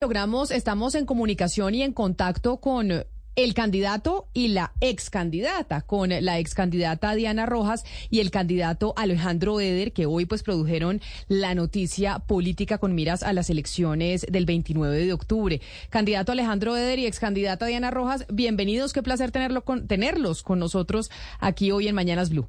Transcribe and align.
logramos, 0.00 0.52
estamos 0.52 0.94
en 0.94 1.06
comunicación 1.06 1.74
y 1.74 1.82
en 1.82 1.92
contacto 1.92 2.58
con 2.58 3.04
el 3.34 3.54
candidato 3.54 4.28
y 4.32 4.48
la 4.48 4.72
ex 4.80 5.10
candidata, 5.10 5.80
con 5.80 6.10
la 6.10 6.38
ex 6.38 6.54
candidata 6.54 7.16
Diana 7.16 7.46
Rojas 7.46 7.84
y 8.08 8.20
el 8.20 8.30
candidato 8.30 8.94
Alejandro 8.96 9.58
Eder, 9.58 9.92
que 9.92 10.06
hoy 10.06 10.24
pues 10.24 10.44
produjeron 10.44 11.00
la 11.26 11.56
noticia 11.56 12.20
política 12.20 12.78
con 12.78 12.94
miras 12.94 13.24
a 13.24 13.32
las 13.32 13.50
elecciones 13.50 14.24
del 14.30 14.46
29 14.46 15.04
de 15.04 15.12
octubre. 15.12 15.60
Candidato 15.90 16.30
Alejandro 16.30 16.76
Eder 16.76 17.00
y 17.00 17.06
ex 17.06 17.18
candidata 17.18 17.66
Diana 17.66 17.90
Rojas, 17.90 18.24
bienvenidos, 18.32 18.92
qué 18.92 19.02
placer 19.02 19.32
tenerlo 19.32 19.64
con, 19.64 19.88
tenerlos 19.88 20.44
con 20.44 20.60
nosotros 20.60 21.10
aquí 21.40 21.72
hoy 21.72 21.88
en 21.88 21.96
Mañanas 21.96 22.30
Blue. 22.30 22.48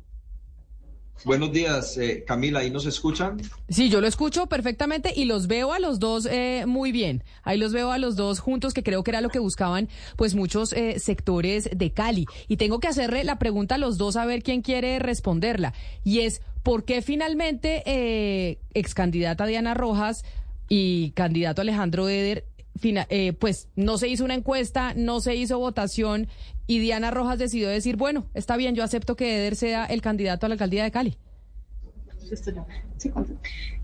Buenos 1.26 1.52
días, 1.52 1.98
eh, 1.98 2.24
Camila, 2.26 2.60
¿ahí 2.60 2.72
nos 2.72 2.86
escuchan? 2.86 3.42
Sí, 3.68 3.90
yo 3.90 4.00
lo 4.00 4.08
escucho 4.08 4.48
perfectamente 4.48 5.12
y 5.16 5.26
los 5.26 5.48
veo 5.48 5.74
a 5.74 5.80
los 5.80 6.00
dos 6.00 6.26
eh, 6.26 6.64
muy 6.66 6.92
bien. 6.92 7.24
Ahí 7.44 7.58
los 7.58 7.74
veo 7.74 7.92
a 7.92 7.98
los 7.98 8.16
dos 8.16 8.40
juntos, 8.40 8.74
que 8.74 8.84
creo 8.84 9.04
que 9.04 9.12
era 9.12 9.22
lo 9.22 9.30
que 9.30 9.40
buscaban 9.40 9.90
pues 10.16 10.34
muchos 10.34 10.72
eh, 10.72 10.98
sectores 11.00 11.70
de 11.76 11.92
Cali. 11.92 12.26
Y 12.48 12.58
tengo 12.58 12.80
que 12.80 12.88
hacerle 12.88 13.24
la 13.26 13.38
pregunta 13.38 13.76
a 13.76 13.78
los 13.78 13.98
dos 13.98 14.16
a 14.16 14.26
ver 14.26 14.44
quién 14.44 14.62
quiere 14.62 15.00
responderla. 15.00 15.74
Y 16.06 16.20
es, 16.22 16.42
¿por 16.64 16.86
qué 16.86 17.02
finalmente 17.02 18.58
ex 18.74 18.94
candidata 18.94 19.46
Diana 19.46 19.74
Rojas 19.74 20.24
y 20.70 21.12
candidato 21.12 21.62
Alejandro 21.62 22.08
Eder 22.08 22.46
eh, 22.82 23.34
pues 23.34 23.68
no 23.76 23.98
se 23.98 24.08
hizo 24.08 24.24
una 24.24 24.36
encuesta, 24.36 24.94
no 24.96 25.20
se 25.22 25.36
hizo 25.36 25.60
votación 25.60 26.28
y 26.68 26.80
Diana 26.80 27.12
Rojas 27.12 27.40
decidió 27.40 27.70
decir, 27.70 27.96
bueno, 27.96 28.28
está 28.34 28.56
bien, 28.58 28.76
yo 28.76 28.84
acepto 28.84 29.16
que 29.16 29.38
Eder 29.38 29.56
sea 29.56 29.86
el 29.86 30.02
candidato 30.02 30.46
a 30.46 30.50
la 30.50 30.54
alcaldía 30.54 30.84
de 30.84 30.92
Cali. 30.92 31.18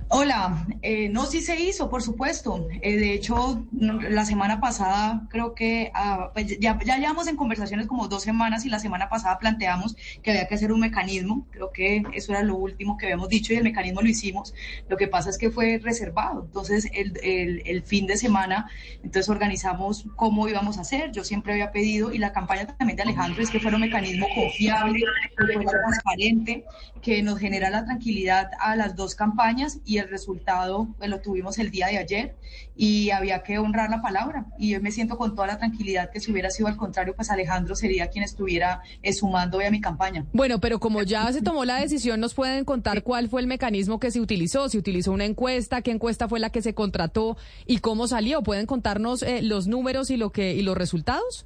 Hola, 0.07 0.67
eh, 0.83 1.09
no, 1.09 1.25
sí 1.25 1.41
se 1.41 1.59
hizo, 1.59 1.89
por 1.89 2.03
supuesto. 2.03 2.67
Eh, 2.83 2.95
de 2.95 3.13
hecho, 3.13 3.65
la 3.71 4.23
semana 4.23 4.61
pasada 4.61 5.27
creo 5.31 5.55
que 5.55 5.91
ah, 5.95 6.29
pues 6.31 6.59
ya, 6.59 6.77
ya 6.85 6.97
llevamos 6.99 7.27
en 7.27 7.35
conversaciones 7.35 7.87
como 7.87 8.07
dos 8.07 8.21
semanas 8.21 8.65
y 8.65 8.69
la 8.69 8.77
semana 8.77 9.09
pasada 9.09 9.39
planteamos 9.39 9.95
que 10.21 10.29
había 10.29 10.47
que 10.47 10.53
hacer 10.53 10.71
un 10.71 10.81
mecanismo. 10.81 11.47
Creo 11.49 11.71
que 11.71 12.03
eso 12.13 12.33
era 12.33 12.43
lo 12.43 12.55
último 12.55 12.97
que 12.97 13.07
habíamos 13.07 13.29
dicho 13.29 13.51
y 13.51 13.55
el 13.55 13.63
mecanismo 13.63 14.01
lo 14.01 14.07
hicimos. 14.07 14.53
Lo 14.87 14.95
que 14.95 15.07
pasa 15.07 15.31
es 15.31 15.39
que 15.39 15.49
fue 15.49 15.79
reservado. 15.81 16.43
Entonces, 16.45 16.87
el, 16.93 17.83
fin 17.83 18.05
de 18.05 18.17
semana, 18.17 18.69
entonces 19.03 19.27
organizamos 19.27 20.05
cómo 20.15 20.47
íbamos 20.47 20.77
a 20.77 20.81
hacer. 20.81 21.11
Yo 21.13 21.23
siempre 21.23 21.53
había 21.53 21.71
pedido 21.71 22.13
y 22.13 22.19
la 22.19 22.31
campaña 22.31 22.67
también 22.67 22.95
de 22.95 23.03
Alejandro 23.03 23.41
es 23.41 23.49
que 23.49 23.59
fuera 23.59 23.75
un 23.75 23.81
mecanismo 23.81 24.27
confiable, 24.35 24.99
que 25.35 25.65
transparente, 25.65 26.63
que 27.01 27.23
nos 27.23 27.39
genera 27.39 27.71
la 27.71 27.85
tranquilidad 27.85 28.51
a 28.59 28.75
las 28.75 28.95
dos 28.95 29.15
campañas 29.15 29.79
y 29.83 29.94
el 29.97 30.09
resultado 30.09 30.87
pues, 30.97 31.09
lo 31.09 31.21
tuvimos 31.21 31.57
el 31.59 31.71
día 31.71 31.87
de 31.87 31.97
ayer 31.97 32.35
y 32.75 33.09
había 33.09 33.43
que 33.43 33.57
honrar 33.57 33.89
la 33.89 34.01
palabra. 34.01 34.45
Y 34.57 34.71
yo 34.71 34.81
me 34.81 34.91
siento 34.91 35.17
con 35.17 35.35
toda 35.35 35.47
la 35.47 35.57
tranquilidad 35.57 36.11
que 36.11 36.19
si 36.19 36.31
hubiera 36.31 36.49
sido 36.49 36.67
al 36.67 36.77
contrario, 36.77 37.15
pues 37.15 37.29
Alejandro 37.29 37.75
sería 37.75 38.07
quien 38.07 38.23
estuviera 38.23 38.81
eh, 39.01 39.13
sumando 39.13 39.57
hoy 39.57 39.65
a 39.65 39.71
mi 39.71 39.81
campaña. 39.81 40.25
Bueno, 40.33 40.59
pero 40.59 40.79
como 40.79 41.03
ya 41.03 41.31
se 41.31 41.41
tomó 41.41 41.65
la 41.65 41.79
decisión, 41.79 42.19
¿nos 42.19 42.33
pueden 42.33 42.65
contar 42.65 43.03
cuál 43.03 43.29
fue 43.29 43.41
el 43.41 43.47
mecanismo 43.47 43.99
que 43.99 44.11
se 44.11 44.19
utilizó? 44.19 44.69
¿Se 44.69 44.77
utilizó 44.77 45.11
una 45.11 45.25
encuesta? 45.25 45.81
¿Qué 45.81 45.91
encuesta 45.91 46.27
fue 46.27 46.39
la 46.39 46.49
que 46.49 46.61
se 46.61 46.73
contrató? 46.73 47.37
¿Y 47.65 47.79
cómo 47.79 48.07
salió? 48.07 48.43
¿Pueden 48.43 48.65
contarnos 48.65 49.23
eh, 49.23 49.41
los 49.41 49.67
números 49.67 50.09
y, 50.09 50.17
lo 50.17 50.31
que, 50.31 50.53
y 50.53 50.61
los 50.61 50.77
resultados? 50.77 51.45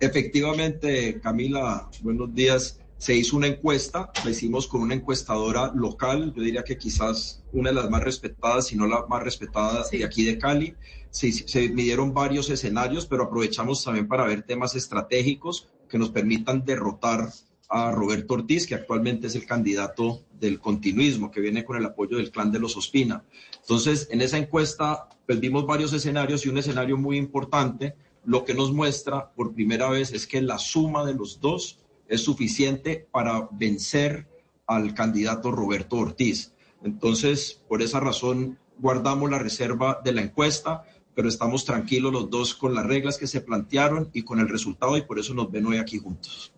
Efectivamente, 0.00 1.20
Camila, 1.20 1.88
buenos 2.02 2.34
días 2.34 2.81
se 3.02 3.16
hizo 3.16 3.36
una 3.36 3.48
encuesta, 3.48 4.12
la 4.24 4.30
hicimos 4.30 4.68
con 4.68 4.80
una 4.80 4.94
encuestadora 4.94 5.72
local, 5.74 6.32
yo 6.36 6.40
diría 6.40 6.62
que 6.62 6.78
quizás 6.78 7.42
una 7.52 7.70
de 7.70 7.74
las 7.74 7.90
más 7.90 8.04
respetadas, 8.04 8.68
si 8.68 8.76
no 8.76 8.86
la 8.86 9.04
más 9.08 9.24
respetada 9.24 9.84
de 9.90 10.04
aquí 10.04 10.22
de 10.22 10.38
Cali. 10.38 10.76
Se, 11.10 11.32
se, 11.32 11.68
midieron 11.70 12.14
varios 12.14 12.48
escenarios, 12.48 13.06
pero 13.06 13.24
aprovechamos 13.24 13.82
también 13.82 14.06
para 14.06 14.24
ver 14.24 14.44
temas 14.44 14.76
estratégicos 14.76 15.66
que 15.88 15.98
nos 15.98 16.10
permitan 16.10 16.64
derrotar 16.64 17.28
a 17.68 17.90
Roberto 17.90 18.34
Ortiz, 18.34 18.68
que 18.68 18.76
actualmente 18.76 19.26
es 19.26 19.34
el 19.34 19.46
candidato 19.46 20.22
del 20.38 20.60
continuismo, 20.60 21.32
que 21.32 21.40
viene 21.40 21.64
con 21.64 21.76
el 21.76 21.84
apoyo 21.84 22.18
del 22.18 22.30
clan 22.30 22.52
de 22.52 22.60
los 22.60 22.76
Ospina. 22.76 23.24
Entonces, 23.62 24.06
en 24.12 24.20
esa 24.20 24.38
encuesta, 24.38 25.08
pues 25.26 25.40
vimos 25.40 25.66
varios 25.66 25.92
escenarios 25.92 26.46
y 26.46 26.50
un 26.50 26.58
escenario 26.58 26.96
muy 26.96 27.16
importante, 27.16 27.96
lo 28.24 28.44
que 28.44 28.54
nos 28.54 28.72
muestra 28.72 29.32
por 29.32 29.54
primera 29.54 29.90
vez 29.90 30.12
es 30.12 30.28
que 30.28 30.40
la 30.40 30.58
suma 30.58 31.04
de 31.04 31.14
los 31.14 31.40
dos 31.40 31.81
es 32.12 32.22
suficiente 32.22 33.08
para 33.10 33.48
vencer 33.52 34.28
al 34.66 34.92
candidato 34.92 35.50
Roberto 35.50 35.96
Ortiz. 35.96 36.52
Entonces, 36.84 37.62
por 37.68 37.80
esa 37.80 38.00
razón, 38.00 38.58
guardamos 38.78 39.30
la 39.30 39.38
reserva 39.38 40.00
de 40.04 40.12
la 40.12 40.20
encuesta, 40.20 40.84
pero 41.14 41.28
estamos 41.28 41.64
tranquilos 41.64 42.12
los 42.12 42.28
dos 42.28 42.54
con 42.54 42.74
las 42.74 42.84
reglas 42.84 43.16
que 43.16 43.26
se 43.26 43.40
plantearon 43.40 44.10
y 44.12 44.24
con 44.24 44.40
el 44.40 44.50
resultado 44.50 44.98
y 44.98 45.02
por 45.02 45.18
eso 45.18 45.32
nos 45.32 45.50
ven 45.50 45.66
hoy 45.66 45.78
aquí 45.78 45.98
juntos. 45.98 46.52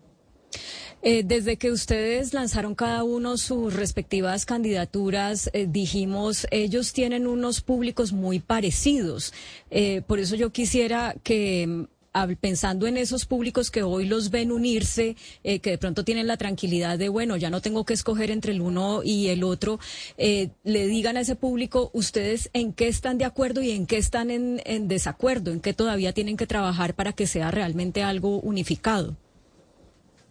Eh, 1.01 1.23
desde 1.23 1.57
que 1.57 1.71
ustedes 1.71 2.33
lanzaron 2.33 2.73
cada 2.73 3.03
uno 3.03 3.37
sus 3.37 3.75
respectivas 3.75 4.45
candidaturas, 4.45 5.51
eh, 5.53 5.67
dijimos, 5.69 6.47
ellos 6.51 6.93
tienen 6.93 7.27
unos 7.27 7.61
públicos 7.61 8.11
muy 8.11 8.39
parecidos. 8.39 9.31
Eh, 9.69 10.01
por 10.07 10.19
eso 10.19 10.35
yo 10.35 10.51
quisiera 10.51 11.15
que 11.23 11.87
pensando 12.39 12.87
en 12.87 12.97
esos 12.97 13.25
públicos 13.25 13.71
que 13.71 13.83
hoy 13.83 14.05
los 14.05 14.29
ven 14.29 14.51
unirse, 14.51 15.15
eh, 15.43 15.59
que 15.59 15.71
de 15.71 15.77
pronto 15.77 16.03
tienen 16.05 16.27
la 16.27 16.37
tranquilidad 16.37 16.97
de, 16.97 17.09
bueno, 17.09 17.35
ya 17.35 17.49
no 17.49 17.61
tengo 17.61 17.85
que 17.85 17.93
escoger 17.93 18.31
entre 18.31 18.53
el 18.53 18.61
uno 18.61 19.01
y 19.03 19.27
el 19.27 19.43
otro, 19.43 19.79
eh, 20.17 20.49
le 20.63 20.87
digan 20.87 21.17
a 21.17 21.21
ese 21.21 21.35
público 21.35 21.91
ustedes 21.93 22.49
en 22.53 22.73
qué 22.73 22.87
están 22.87 23.17
de 23.17 23.25
acuerdo 23.25 23.61
y 23.61 23.71
en 23.71 23.85
qué 23.85 23.97
están 23.97 24.31
en, 24.31 24.61
en 24.65 24.87
desacuerdo, 24.87 25.51
en 25.51 25.59
qué 25.59 25.73
todavía 25.73 26.13
tienen 26.13 26.37
que 26.37 26.47
trabajar 26.47 26.93
para 26.93 27.13
que 27.13 27.27
sea 27.27 27.51
realmente 27.51 28.01
algo 28.01 28.39
unificado. 28.39 29.15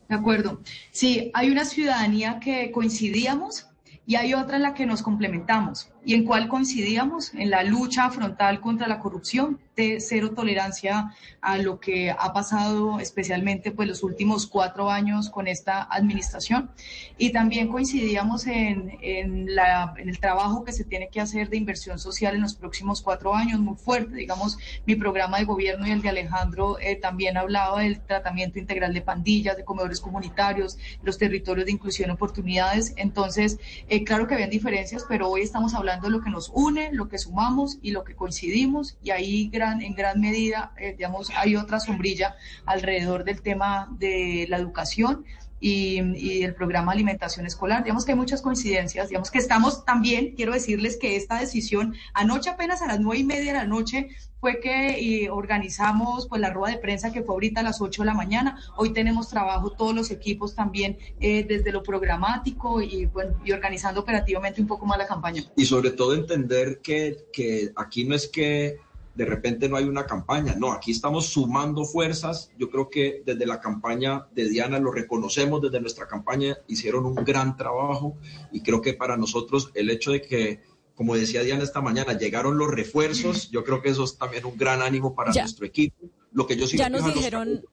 De 0.08 0.14
acuerdo. 0.14 0.60
Sí, 0.90 1.30
hay 1.34 1.50
una 1.50 1.64
ciudadanía 1.64 2.38
que 2.40 2.70
coincidíamos 2.70 3.66
y 4.06 4.16
hay 4.16 4.34
otra 4.34 4.56
en 4.56 4.62
la 4.62 4.74
que 4.74 4.86
nos 4.86 5.02
complementamos 5.02 5.88
y 6.04 6.14
en 6.14 6.24
cuál 6.24 6.48
coincidíamos 6.48 7.34
en 7.34 7.50
la 7.50 7.62
lucha 7.62 8.10
frontal 8.10 8.60
contra 8.60 8.86
la 8.88 8.98
corrupción, 8.98 9.58
de 9.76 9.98
cero 10.00 10.32
tolerancia 10.34 11.12
a 11.40 11.58
lo 11.58 11.80
que 11.80 12.10
ha 12.10 12.32
pasado 12.32 13.00
especialmente 13.00 13.72
pues 13.72 13.88
los 13.88 14.02
últimos 14.02 14.46
cuatro 14.46 14.90
años 14.90 15.30
con 15.30 15.48
esta 15.48 15.82
administración. 15.82 16.70
Y 17.18 17.32
también 17.32 17.68
coincidíamos 17.68 18.46
en, 18.46 18.96
en, 19.02 19.54
la, 19.54 19.94
en 19.96 20.08
el 20.08 20.18
trabajo 20.20 20.64
que 20.64 20.72
se 20.72 20.84
tiene 20.84 21.08
que 21.08 21.20
hacer 21.20 21.48
de 21.48 21.56
inversión 21.56 21.98
social 21.98 22.34
en 22.34 22.42
los 22.42 22.54
próximos 22.54 23.02
cuatro 23.02 23.34
años 23.34 23.60
muy 23.60 23.76
fuerte, 23.76 24.14
digamos 24.14 24.58
mi 24.86 24.94
programa 24.94 25.38
de 25.38 25.44
gobierno 25.44 25.86
y 25.86 25.90
el 25.90 26.02
de 26.02 26.08
Alejandro 26.08 26.78
eh, 26.80 26.96
también 26.96 27.36
hablaba 27.36 27.80
del 27.80 28.00
tratamiento 28.00 28.58
integral 28.58 28.94
de 28.94 29.00
pandillas, 29.00 29.56
de 29.56 29.64
comedores 29.64 30.00
comunitarios, 30.00 30.78
los 31.02 31.18
territorios 31.18 31.66
de 31.66 31.72
inclusión 31.72 32.10
oportunidades, 32.10 32.94
entonces 32.96 33.58
eh, 33.88 34.04
claro 34.04 34.26
que 34.26 34.34
habían 34.34 34.50
diferencias, 34.50 35.04
pero 35.08 35.28
hoy 35.28 35.42
estamos 35.42 35.74
hablando 35.74 35.93
lo 36.02 36.20
que 36.20 36.30
nos 36.30 36.50
une, 36.54 36.90
lo 36.92 37.08
que 37.08 37.18
sumamos 37.18 37.78
y 37.82 37.90
lo 37.90 38.04
que 38.04 38.14
coincidimos. 38.14 38.96
Y 39.02 39.10
ahí 39.10 39.48
gran, 39.48 39.82
en 39.82 39.94
gran 39.94 40.20
medida, 40.20 40.72
eh, 40.76 40.94
digamos, 40.96 41.30
hay 41.36 41.56
otra 41.56 41.80
sombrilla 41.80 42.36
alrededor 42.66 43.24
del 43.24 43.42
tema 43.42 43.88
de 43.98 44.46
la 44.48 44.58
educación 44.58 45.24
y, 45.64 46.42
el 46.42 46.54
programa 46.54 46.92
de 46.92 46.96
alimentación 46.96 47.46
escolar. 47.46 47.82
Digamos 47.84 48.04
que 48.04 48.12
hay 48.12 48.18
muchas 48.18 48.42
coincidencias, 48.42 49.08
digamos 49.08 49.30
que 49.30 49.38
estamos 49.38 49.84
también, 49.84 50.34
quiero 50.36 50.52
decirles 50.52 50.98
que 50.98 51.16
esta 51.16 51.40
decisión, 51.40 51.94
anoche 52.12 52.50
apenas 52.50 52.82
a 52.82 52.86
las 52.86 53.00
nueve 53.00 53.20
y 53.20 53.24
media 53.24 53.52
de 53.52 53.58
la 53.60 53.64
noche, 53.64 54.08
fue 54.40 54.60
que 54.60 55.28
organizamos 55.30 56.28
pues 56.28 56.38
la 56.38 56.50
rueda 56.50 56.74
de 56.74 56.80
prensa 56.80 57.12
que 57.12 57.22
fue 57.22 57.34
ahorita 57.34 57.60
a 57.60 57.64
las 57.64 57.80
8 57.80 58.02
de 58.02 58.06
la 58.06 58.12
mañana. 58.12 58.60
Hoy 58.76 58.92
tenemos 58.92 59.30
trabajo 59.30 59.70
todos 59.70 59.94
los 59.94 60.10
equipos 60.10 60.54
también 60.54 60.98
eh, 61.18 61.46
desde 61.48 61.72
lo 61.72 61.82
programático 61.82 62.82
y, 62.82 63.06
bueno, 63.06 63.40
y 63.42 63.52
organizando 63.52 64.02
operativamente 64.02 64.60
un 64.60 64.66
poco 64.66 64.84
más 64.84 64.98
la 64.98 65.06
campaña. 65.06 65.44
Y 65.56 65.64
sobre 65.64 65.92
todo 65.92 66.14
entender 66.14 66.80
que, 66.82 67.24
que 67.32 67.72
aquí 67.74 68.04
no 68.04 68.14
es 68.14 68.28
que 68.28 68.80
de 69.14 69.24
repente 69.24 69.68
no 69.68 69.76
hay 69.76 69.84
una 69.84 70.06
campaña. 70.06 70.54
No, 70.58 70.72
aquí 70.72 70.90
estamos 70.90 71.26
sumando 71.26 71.84
fuerzas. 71.84 72.50
Yo 72.58 72.70
creo 72.70 72.90
que 72.90 73.22
desde 73.24 73.46
la 73.46 73.60
campaña 73.60 74.26
de 74.34 74.48
Diana 74.48 74.78
lo 74.78 74.90
reconocemos, 74.90 75.62
desde 75.62 75.80
nuestra 75.80 76.06
campaña 76.06 76.56
hicieron 76.66 77.06
un 77.06 77.14
gran 77.14 77.56
trabajo 77.56 78.16
y 78.52 78.62
creo 78.62 78.80
que 78.80 78.94
para 78.94 79.16
nosotros 79.16 79.70
el 79.74 79.90
hecho 79.90 80.12
de 80.12 80.22
que 80.22 80.74
como 80.94 81.16
decía 81.16 81.42
Diana 81.42 81.64
esta 81.64 81.80
mañana, 81.80 82.16
llegaron 82.16 82.56
los 82.56 82.70
refuerzos. 82.70 83.50
Yo 83.50 83.64
creo 83.64 83.82
que 83.82 83.88
eso 83.88 84.04
es 84.04 84.16
también 84.16 84.44
un 84.44 84.56
gran 84.56 84.80
ánimo 84.80 85.14
para 85.14 85.32
nuestro 85.32 85.66
equipo. 85.66 86.06
Lo 86.32 86.46
que 86.46 86.56
yo 86.56 86.66
sí 86.66 86.76
ya 86.76 86.88
nos 86.88 87.04
dijeron, 87.12 87.64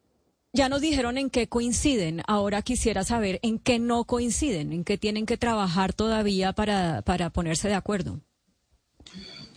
ya 0.53 0.69
nos 0.69 0.81
dijeron 0.81 1.17
en 1.17 1.29
qué 1.29 1.47
coinciden. 1.47 2.23
Ahora 2.27 2.61
quisiera 2.61 3.03
saber 3.03 3.39
en 3.43 3.59
qué 3.59 3.79
no 3.79 4.05
coinciden, 4.05 4.73
en 4.73 4.83
qué 4.83 4.97
tienen 4.97 5.25
que 5.25 5.37
trabajar 5.37 5.93
todavía 5.93 6.53
para, 6.53 7.03
para 7.03 7.29
ponerse 7.29 7.67
de 7.67 7.75
acuerdo. 7.75 8.21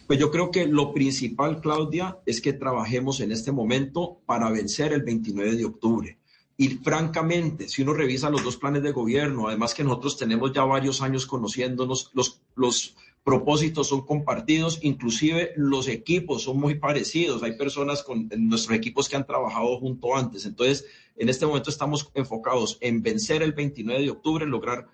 Pues 0.06 0.18
yo 0.18 0.30
creo 0.30 0.50
que 0.50 0.66
lo 0.66 0.92
principal, 0.92 1.60
Claudia, 1.60 2.18
es 2.26 2.40
que 2.40 2.52
trabajemos 2.52 3.20
en 3.20 3.32
este 3.32 3.52
momento 3.52 4.20
para 4.26 4.50
vencer 4.50 4.92
el 4.92 5.02
29 5.02 5.56
de 5.56 5.64
octubre. 5.64 6.18
Y 6.56 6.68
francamente, 6.68 7.68
si 7.68 7.82
uno 7.82 7.94
revisa 7.94 8.30
los 8.30 8.44
dos 8.44 8.56
planes 8.56 8.82
de 8.82 8.92
gobierno, 8.92 9.48
además 9.48 9.74
que 9.74 9.82
nosotros 9.82 10.16
tenemos 10.16 10.52
ya 10.52 10.64
varios 10.64 11.02
años 11.02 11.26
conociéndonos, 11.26 12.10
los, 12.14 12.94
propósitos 13.24 13.88
son 13.88 14.04
compartidos, 14.04 14.80
inclusive 14.82 15.52
los 15.56 15.88
equipos 15.88 16.42
son 16.42 16.60
muy 16.60 16.74
parecidos. 16.74 17.42
Hay 17.42 17.56
personas 17.56 18.02
con 18.02 18.28
nuestros 18.36 18.76
equipos 18.76 19.08
que 19.08 19.16
han 19.16 19.26
trabajado 19.26 19.78
junto 19.78 20.14
antes. 20.14 20.44
Entonces, 20.44 20.84
en 21.16 21.30
este 21.30 21.46
momento 21.46 21.70
estamos 21.70 22.10
enfocados 22.12 22.76
en 22.82 23.02
vencer 23.02 23.42
el 23.42 23.52
29 23.52 24.02
de 24.02 24.10
octubre, 24.10 24.44
lograr 24.44 24.88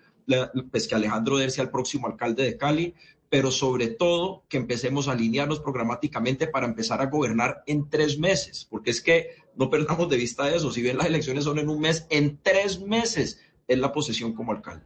pues, 0.71 0.87
que 0.87 0.95
Alejandro 0.95 1.37
Der 1.37 1.51
sea 1.51 1.65
el 1.65 1.71
próximo 1.71 2.07
alcalde 2.07 2.43
de 2.43 2.55
Cali, 2.55 2.95
pero 3.31 3.49
sobre 3.49 3.87
todo 3.87 4.43
que 4.49 4.57
empecemos 4.57 5.07
a 5.07 5.13
alinearnos 5.13 5.61
programáticamente 5.61 6.47
para 6.47 6.67
empezar 6.67 7.01
a 7.01 7.05
gobernar 7.05 7.63
en 7.65 7.89
tres 7.89 8.19
meses, 8.19 8.67
porque 8.69 8.91
es 8.91 8.99
que 8.99 9.37
no 9.55 9.69
perdamos 9.69 10.09
de 10.09 10.17
vista 10.17 10.53
eso. 10.53 10.69
Si 10.69 10.81
bien 10.81 10.97
las 10.97 11.07
elecciones 11.07 11.45
son 11.45 11.57
en 11.57 11.69
un 11.69 11.79
mes, 11.79 12.05
en 12.09 12.39
tres 12.43 12.81
meses 12.81 13.39
es 13.69 13.79
la 13.79 13.93
posesión 13.93 14.33
como 14.33 14.51
alcalde. 14.51 14.83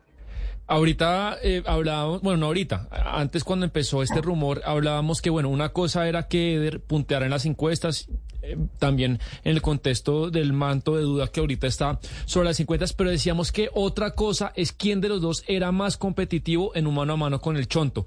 Ahorita 0.68 1.40
eh, 1.42 1.64
hablábamos, 1.66 2.22
bueno, 2.22 2.38
no 2.38 2.46
ahorita, 2.46 2.88
antes 2.92 3.44
cuando 3.44 3.66
empezó 3.66 4.04
este 4.04 4.22
rumor, 4.22 4.62
hablábamos 4.64 5.24
que, 5.24 5.32
bueno, 5.32 5.50
una 5.50 5.70
cosa 5.70 6.08
era 6.08 6.28
que 6.28 6.54
Eder 6.54 6.82
punteara 6.82 7.26
en 7.26 7.32
las 7.32 7.48
encuestas, 7.48 8.10
eh, 8.46 8.58
también 8.80 9.20
en 9.44 9.52
el 9.52 9.62
contexto 9.62 10.30
del 10.30 10.54
manto 10.54 10.96
de 10.96 11.04
duda 11.04 11.28
que 11.28 11.40
ahorita 11.40 11.68
está 11.68 12.00
sobre 12.26 12.50
las 12.50 12.60
encuestas, 12.60 12.94
pero 12.94 13.10
decíamos 13.10 13.52
que 13.52 13.70
otra 13.74 14.12
cosa 14.12 14.54
es 14.56 14.72
quién 14.72 15.02
de 15.02 15.10
los 15.10 15.22
dos 15.22 15.44
era 15.48 15.72
más 15.72 15.98
competitivo 15.98 16.76
en 16.76 16.88
un 16.88 16.96
mano 16.96 17.14
a 17.14 17.18
mano 17.18 17.42
con 17.42 17.58
el 17.58 17.68
Chonto. 17.68 18.06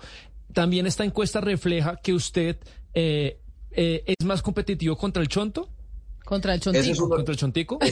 También 0.53 0.87
esta 0.87 1.05
encuesta 1.05 1.41
refleja 1.41 1.97
que 1.97 2.15
usted 2.15 2.59
eh, 2.95 3.41
es 3.71 4.25
más 4.25 4.43
competitivo 4.43 4.97
contra 4.97 5.23
el 5.23 5.29
Chonto. 5.29 5.69
Contra 6.25 6.55
el 6.55 6.61
Chontico. 6.61 7.09
¿Contra 7.09 7.33
el 7.33 7.39
Chontico? 7.39 7.79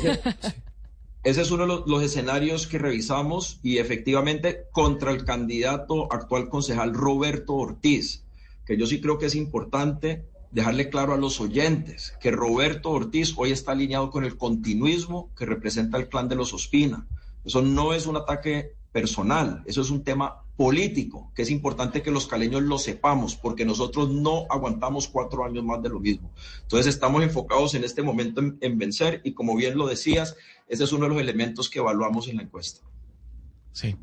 Ese 1.27 1.43
es 1.43 1.51
uno 1.51 1.67
de 1.67 1.83
los, 1.91 2.03
escenarios 2.05 2.69
que 2.69 2.79
revisamos 2.79 3.59
y 3.61 3.79
efectivamente 3.79 4.69
contra 4.71 5.11
el 5.11 5.25
candidato 5.25 6.07
actual 6.13 6.49
concejal 6.49 6.95
Roberto 6.95 7.55
Ortiz, 7.55 8.23
que 8.65 8.77
yo 8.77 8.87
sí 8.87 9.01
creo 9.01 9.19
que 9.19 9.27
es 9.27 9.35
importante 9.35 10.25
dejarle 10.51 10.89
claro 10.89 11.15
a 11.15 11.19
los 11.19 11.41
oyentes 11.41 12.15
que 12.21 12.31
Roberto 12.31 12.91
Ortiz 12.91 13.35
hoy 13.37 13.53
está 13.53 13.73
alineado 13.73 14.11
con 14.11 14.25
el 14.25 14.37
continuismo 14.37 15.31
que 15.37 15.47
representa 15.47 15.99
el 15.99 16.09
clan 16.09 16.29
de 16.29 16.37
los 16.37 16.53
Ospina. 16.53 17.07
Eso 17.45 17.63
no 17.63 17.93
es 17.93 18.07
un 18.07 18.17
ataque 18.17 18.73
personal, 18.93 19.63
eso 19.67 19.83
es 19.83 19.91
un 19.91 20.03
tema 20.03 20.43
político, 20.57 21.31
que 21.35 21.43
es 21.43 21.51
importante 21.51 22.03
que 22.03 22.11
los 22.11 22.27
caleños 22.27 22.63
lo 22.63 22.79
sepamos, 22.79 23.37
porque 23.37 23.67
nosotros 23.67 24.11
no 24.11 24.47
aguantamos 24.49 25.07
cuatro 25.07 25.45
años 25.45 25.63
más 25.63 25.83
de 25.83 25.91
lo 25.91 26.01
mismo. 26.01 26.33
Entonces 26.63 26.95
estamos 26.95 27.23
enfocados 27.23 27.75
en 27.75 27.85
este 27.85 28.03
momento 28.03 28.41
en, 28.41 28.79
vencer 28.79 29.21
y 29.23 29.35
como 29.35 29.55
bien 29.55 29.77
lo 29.77 29.87
decías, 29.87 30.35
ese 30.67 30.85
es 30.85 30.93
uno 30.93 31.05
de 31.05 31.11
los 31.11 31.21
elementos 31.21 31.69
que 31.69 31.79
evaluamos 31.79 32.29
en 32.29 32.39
la 32.39 32.45
encuesta. 32.45 32.81
Sí. 33.73 33.97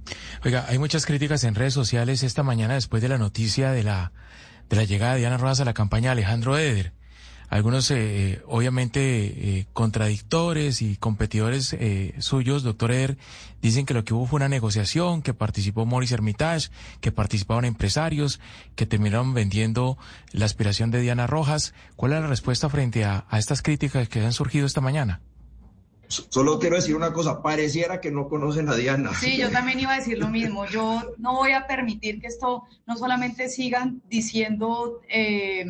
Oiga, 0.45 0.67
hay 0.69 0.77
muchas 0.77 1.07
críticas 1.07 1.43
en 1.43 1.55
redes 1.55 1.73
sociales 1.73 2.21
esta 2.21 2.43
mañana 2.43 2.75
después 2.75 3.01
de 3.01 3.09
la 3.09 3.17
noticia 3.17 3.71
de 3.71 3.81
la, 3.81 4.13
de 4.69 4.75
la 4.75 4.83
llegada 4.83 5.13
de 5.13 5.19
Diana 5.19 5.37
Rojas 5.37 5.59
a 5.59 5.65
la 5.65 5.73
campaña 5.73 6.09
de 6.09 6.13
Alejandro 6.13 6.57
Eder 6.57 6.93
algunos 7.53 7.91
eh, 7.91 8.41
obviamente 8.47 8.99
eh, 9.59 9.67
contradictores 9.73 10.81
y 10.81 10.95
competidores 10.97 11.73
eh, 11.73 12.15
suyos, 12.17 12.63
doctor 12.63 12.91
Eder, 12.91 13.15
dicen 13.61 13.85
que 13.85 13.93
lo 13.93 14.03
que 14.03 14.15
hubo 14.15 14.25
fue 14.25 14.37
una 14.37 14.49
negociación, 14.49 15.21
que 15.21 15.35
participó 15.35 15.85
Maurice 15.85 16.15
Hermitage, 16.15 16.69
que 16.99 17.11
participaban 17.11 17.65
empresarios, 17.65 18.39
que 18.75 18.87
terminaron 18.87 19.35
vendiendo 19.35 19.99
la 20.31 20.45
aspiración 20.45 20.89
de 20.89 21.01
Diana 21.01 21.27
Rojas. 21.27 21.75
¿Cuál 21.95 22.13
es 22.13 22.21
la 22.21 22.27
respuesta 22.27 22.69
frente 22.69 23.05
a 23.05 23.27
estas 23.33 23.61
críticas 23.61 24.09
que 24.09 24.25
han 24.25 24.33
surgido 24.33 24.65
esta 24.65 24.81
mañana? 24.81 25.21
Solo 26.07 26.59
quiero 26.59 26.75
decir 26.75 26.95
una 26.95 27.11
cosa, 27.11 27.41
pareciera 27.41 27.99
que 27.99 28.11
no 28.11 28.27
conocen 28.27 28.69
a 28.69 28.75
Diana. 28.75 29.13
Sí, 29.15 29.37
yo 29.37 29.49
también 29.49 29.79
iba 29.79 29.93
a 29.93 29.97
decir 29.97 30.19
lo 30.19 30.29
mismo. 30.29 30.65
Yo 30.65 31.01
no 31.17 31.33
voy 31.35 31.53
a 31.53 31.65
permitir 31.65 32.19
que 32.19 32.27
esto 32.27 32.63
no 32.85 32.97
solamente 32.97 33.49
sigan 33.49 34.01
diciendo 34.09 35.01
eh, 35.09 35.65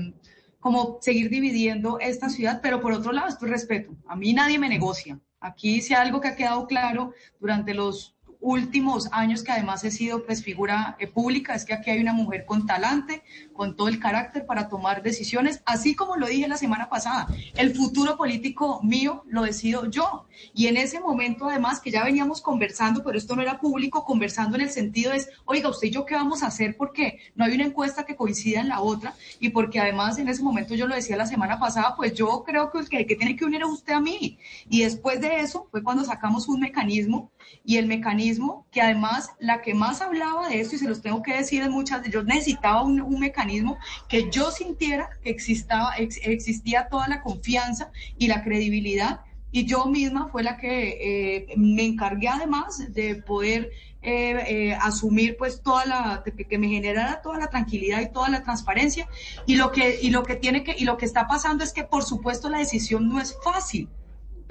como 0.60 0.98
seguir 1.02 1.30
dividiendo 1.30 2.00
esta 2.00 2.30
ciudad, 2.30 2.60
pero 2.62 2.82
por 2.82 2.94
otro 2.94 3.12
lado, 3.12 3.30
esto 3.30 3.46
es 3.46 3.52
respeto. 3.52 3.96
A 4.08 4.16
mí 4.16 4.34
nadie 4.34 4.60
me 4.60 4.70
negocia. 4.70 5.20
Aquí 5.40 5.82
si 5.82 5.94
algo 5.94 6.22
que 6.22 6.30
ha 6.30 6.36
quedado 6.36 6.68
claro 6.68 7.14
durante 7.40 7.74
los 7.74 8.16
últimos 8.44 9.08
años 9.12 9.42
que 9.42 9.54
además 9.54 9.84
he 9.86 9.92
sido 9.92 10.26
pues 10.26 10.44
figura 10.44 10.98
eh, 11.00 11.08
pública 11.08 11.56
es 11.56 11.66
que 11.66 11.74
aquí 11.74 11.90
hay 11.90 12.02
una 12.02 12.14
mujer 12.14 12.46
con 12.46 12.68
talante, 12.68 13.24
con 13.54 13.76
todo 13.76 13.88
el 13.88 14.00
carácter 14.00 14.46
para 14.46 14.68
tomar 14.68 15.02
decisiones, 15.02 15.62
así 15.66 15.96
como 15.96 16.18
lo 16.18 16.28
dije 16.28 16.48
la 16.48 16.58
semana 16.58 16.90
pasada, 16.90 17.28
el 17.56 17.74
futuro 17.74 18.18
político 18.18 18.82
mío 18.84 19.24
lo 19.28 19.44
decido 19.44 19.90
yo. 19.90 20.28
Y 20.54 20.68
en 20.68 20.78
ese 20.78 21.00
momento 21.00 21.48
además 21.48 21.80
que 21.80 21.92
ya 21.92 22.04
veníamos 22.04 22.42
conversando, 22.42 23.04
pero 23.04 23.18
esto 23.18 23.36
no 23.36 23.42
era 23.42 23.60
público, 23.60 24.04
conversando 24.04 24.58
en 24.58 24.64
el 24.64 24.70
sentido 24.70 25.14
es, 25.14 25.30
oiga, 25.46 25.70
usted 25.70 25.88
y 25.88 25.92
yo 25.92 26.06
qué 26.06 26.16
vamos 26.16 26.44
a 26.44 26.48
hacer 26.48 26.76
porque 26.76 27.20
no 27.36 27.46
hay 27.46 27.54
una 27.54 27.66
encuesta 27.66 28.06
que 28.06 28.16
coincida 28.16 28.60
en 28.60 28.68
la 28.68 28.82
otra 28.82 29.14
y 29.40 29.50
porque 29.50 29.80
además 29.80 30.18
en 30.20 30.28
ese 30.28 30.44
momento 30.44 30.76
yo 30.76 30.86
lo 30.86 30.96
decía 30.96 31.16
la 31.16 31.26
semana 31.26 31.60
pasada, 31.60 31.96
pues 31.96 32.14
yo 32.14 32.44
creo 32.46 32.72
que 32.72 32.80
el 32.80 32.90
que, 32.90 33.06
que 33.06 33.16
tiene 33.16 33.38
que 33.38 33.46
unir 33.46 33.62
es 33.62 33.70
usted 33.70 33.94
a 33.94 34.02
mí. 34.02 34.38
Y 34.70 34.84
después 34.84 35.22
de 35.22 35.40
eso 35.40 35.68
fue 35.72 35.82
cuando 35.82 36.04
sacamos 36.04 36.50
un 36.50 36.60
mecanismo 36.60 37.32
y 37.66 37.78
el 37.78 37.88
mecanismo 37.88 38.68
que 38.72 38.82
además 38.82 39.32
la 39.40 39.62
que 39.62 39.74
más 39.74 40.02
hablaba 40.02 40.50
de 40.50 40.60
esto, 40.60 40.76
y 40.76 40.80
se 40.80 40.88
los 40.88 41.02
tengo 41.02 41.22
que 41.22 41.36
decir 41.36 41.62
en 41.62 41.72
muchas, 41.72 42.08
yo 42.10 42.24
necesitaba 42.24 42.84
un, 42.84 43.20
mecanismo 43.20 43.78
que 44.10 44.30
yo 44.30 44.52
sintiera 44.52 45.10
que 45.24 45.30
existaba, 45.30 45.96
existía 45.96 46.88
toda 46.90 47.08
la 47.08 47.22
confianza 47.22 47.92
y 48.18 48.28
la 48.28 48.44
credibilidad. 48.44 49.22
Y 49.52 49.66
yo 49.66 49.86
misma 49.86 50.30
fue 50.30 50.42
la 50.44 50.58
que 50.58 50.98
eh, 51.00 51.48
me 51.56 51.86
encargué 51.86 52.28
además 52.28 52.92
de 52.92 53.16
poder 53.16 53.72
eh, 54.02 54.44
eh, 54.48 54.78
asumir 54.82 55.38
pues 55.38 55.62
toda 55.62 55.86
la 55.86 56.24
que, 56.26 56.58
me 56.58 56.68
generara 56.68 57.22
toda 57.22 57.38
la 57.38 57.48
tranquilidad 57.48 58.02
y 58.02 58.12
toda 58.12 58.30
la 58.30 58.44
transparencia. 58.44 59.08
Y 59.46 59.56
lo 59.56 59.72
que 59.72 60.00
y 60.02 60.10
lo 60.10 60.24
que 60.24 60.36
tiene 60.36 60.64
que 60.64 60.76
y 60.78 60.84
lo 60.84 60.98
que 60.98 61.06
está 61.06 61.28
pasando 61.28 61.64
es 61.64 61.72
que 61.72 61.84
por 61.86 62.04
supuesto 62.04 62.50
la 62.50 62.58
decisión 62.58 63.08
no 63.08 63.22
es 63.22 63.38
fácil 63.46 63.88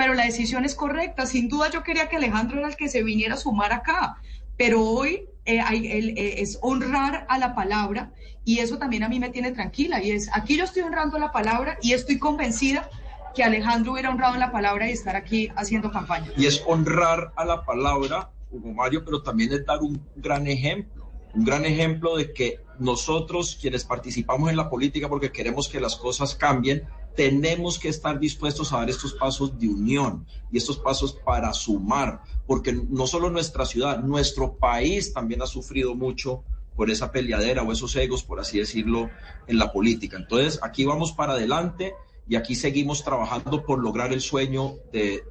pero 0.02 0.14
la 0.14 0.25
decisión 0.25 0.64
es 0.64 0.75
correcta. 0.75 1.26
Sin 1.26 1.49
duda 1.49 1.70
yo 1.70 1.84
quería 1.84 2.08
que 2.08 2.16
Alejandro 2.16 2.58
era 2.58 2.66
el 2.66 2.75
que 2.75 2.88
se 2.88 3.04
viniera 3.04 3.34
a 3.34 3.37
sumar 3.37 3.72
acá, 3.72 4.16
pero 4.56 4.82
hoy 4.82 5.28
eh, 5.44 5.60
eh, 5.70 6.34
es 6.38 6.58
honrar 6.60 7.25
a 7.28 7.38
la 7.38 7.54
palabra 7.54 8.10
y 8.44 8.58
eso 8.58 8.78
también 8.78 9.04
a 9.04 9.08
mí 9.08 9.20
me 9.20 9.31
tiene 9.31 9.52
tranquila. 9.52 10.02
Y 10.02 10.10
es, 10.10 10.28
aquí 10.34 10.56
yo 10.56 10.64
estoy 10.64 10.82
honrando 10.82 11.20
la 11.20 11.31
palabra 11.31 11.78
y 11.82 11.93
estoy 11.93 12.19
convencida 12.19 12.90
que 13.32 13.44
Alejandro 13.44 13.93
hubiera 13.93 14.10
honrado 14.10 14.37
la 14.38 14.50
palabra 14.50 14.90
y 14.90 14.93
estar 14.93 15.14
aquí 15.14 15.52
haciendo 15.54 15.93
campaña. 15.93 16.32
Y 16.37 16.46
es 16.46 16.64
honrar 16.66 17.32
a 17.37 17.44
la 17.44 17.64
palabra, 17.64 18.28
Hugo 18.50 18.72
Mario, 18.72 19.04
pero 19.04 19.22
también 19.22 19.52
es 19.52 19.64
dar 19.64 19.78
un 19.82 20.04
gran 20.16 20.49
ejemplo, 20.49 21.12
un 21.32 21.44
gran 21.44 21.64
ejemplo 21.64 22.16
de 22.16 22.32
que 22.32 22.58
nosotros 22.81 23.56
quienes 23.60 23.84
participamos 23.84 24.50
en 24.50 24.56
la 24.56 24.69
política 24.69 25.08
porque 25.08 25.31
queremos 25.31 25.69
que 25.69 25.78
las 25.78 25.94
cosas 25.94 26.34
cambien, 26.34 26.88
tenemos 27.14 27.79
que 27.79 27.88
estar 27.88 28.19
dispuestos 28.19 28.73
a 28.73 28.79
dar 28.79 28.91
estos 28.91 29.14
pasos 29.14 29.59
de 29.59 29.69
unión 29.69 30.26
y 30.50 30.59
estos 30.59 30.78
pasos 30.78 31.12
para 31.25 31.52
sumar, 31.52 32.23
porque 32.47 32.73
no 32.73 33.07
solo 33.07 33.31
nuestra 33.31 33.66
ciudad, 33.66 33.99
nuestro 34.02 34.57
país 34.57 35.12
también 35.12 35.42
ha 35.42 35.47
sufrido 35.47 35.95
mucho 35.95 36.42
por 36.76 36.90
esa 36.90 37.12
peleadera 37.12 37.62
o 37.62 37.73
esos 37.73 37.95
egos, 37.97 38.23
por 38.23 38.40
así 38.40 38.59
decirlo, 38.59 39.11
en 39.47 39.59
la 39.59 39.73
política. 39.73 40.16
Entonces, 40.16 40.59
aquí 40.62 40.85
vamos 40.85 41.12
para 41.12 41.35
adelante 41.35 41.95
y 42.28 42.37
aquí 42.37 42.54
seguimos 42.54 43.04
trabajando 43.04 43.64
por 43.64 43.81
lograr 43.81 44.12
el 44.12 44.21
sueño 44.21 44.76
de, 44.92 45.23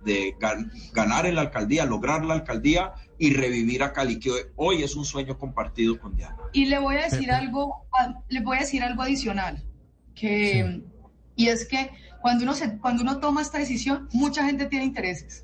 ganar 0.93 1.25
en 1.25 1.35
la 1.35 1.41
alcaldía, 1.41 1.85
lograr 1.85 2.25
la 2.25 2.35
alcaldía 2.35 2.93
y 3.17 3.33
revivir 3.33 3.81
a 3.83 3.93
Cali, 3.93 4.19
que 4.19 4.31
hoy 4.55 4.83
es 4.83 4.95
un 4.95 5.05
sueño 5.05 5.38
compartido 5.38 6.00
con 6.00 6.15
Diana. 6.15 6.38
Y 6.53 6.65
le 6.65 6.79
voy 6.79 6.97
a 6.97 7.03
decir 7.05 7.31
algo, 7.31 7.88
le 8.29 8.41
voy 8.41 8.57
a 8.57 8.59
decir 8.61 8.83
algo 8.83 9.01
adicional, 9.01 9.63
que 10.13 10.83
y 11.41 11.48
es 11.48 11.67
que 11.67 11.89
cuando 12.21 12.43
uno, 12.43 12.53
se, 12.53 12.77
cuando 12.77 13.01
uno 13.01 13.17
toma 13.17 13.41
esta 13.41 13.57
decisión, 13.57 14.07
mucha 14.13 14.45
gente 14.45 14.67
tiene 14.67 14.86
intereses. 14.86 15.43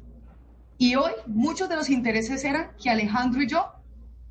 Y 0.77 0.93
hoy 0.93 1.11
muchos 1.25 1.69
de 1.69 1.75
los 1.75 1.89
intereses 1.89 2.43
eran 2.43 2.69
que 2.79 2.91
Alejandro 2.91 3.41
y 3.41 3.47
yo 3.47 3.73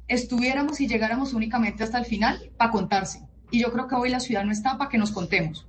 estuviéramos 0.07 0.81
y 0.81 0.87
llegáramos 0.87 1.33
únicamente 1.33 1.83
hasta 1.83 1.99
el 1.99 2.05
final 2.05 2.53
para 2.57 2.71
contarse. 2.71 3.27
Y 3.51 3.61
yo 3.63 3.73
creo 3.73 3.89
que 3.89 3.97
hoy 3.97 4.11
la 4.11 4.21
ciudad 4.21 4.45
no 4.45 4.53
está 4.53 4.79
para 4.79 4.89
que 4.89 4.97
nos 4.97 5.11
contemos. 5.11 5.67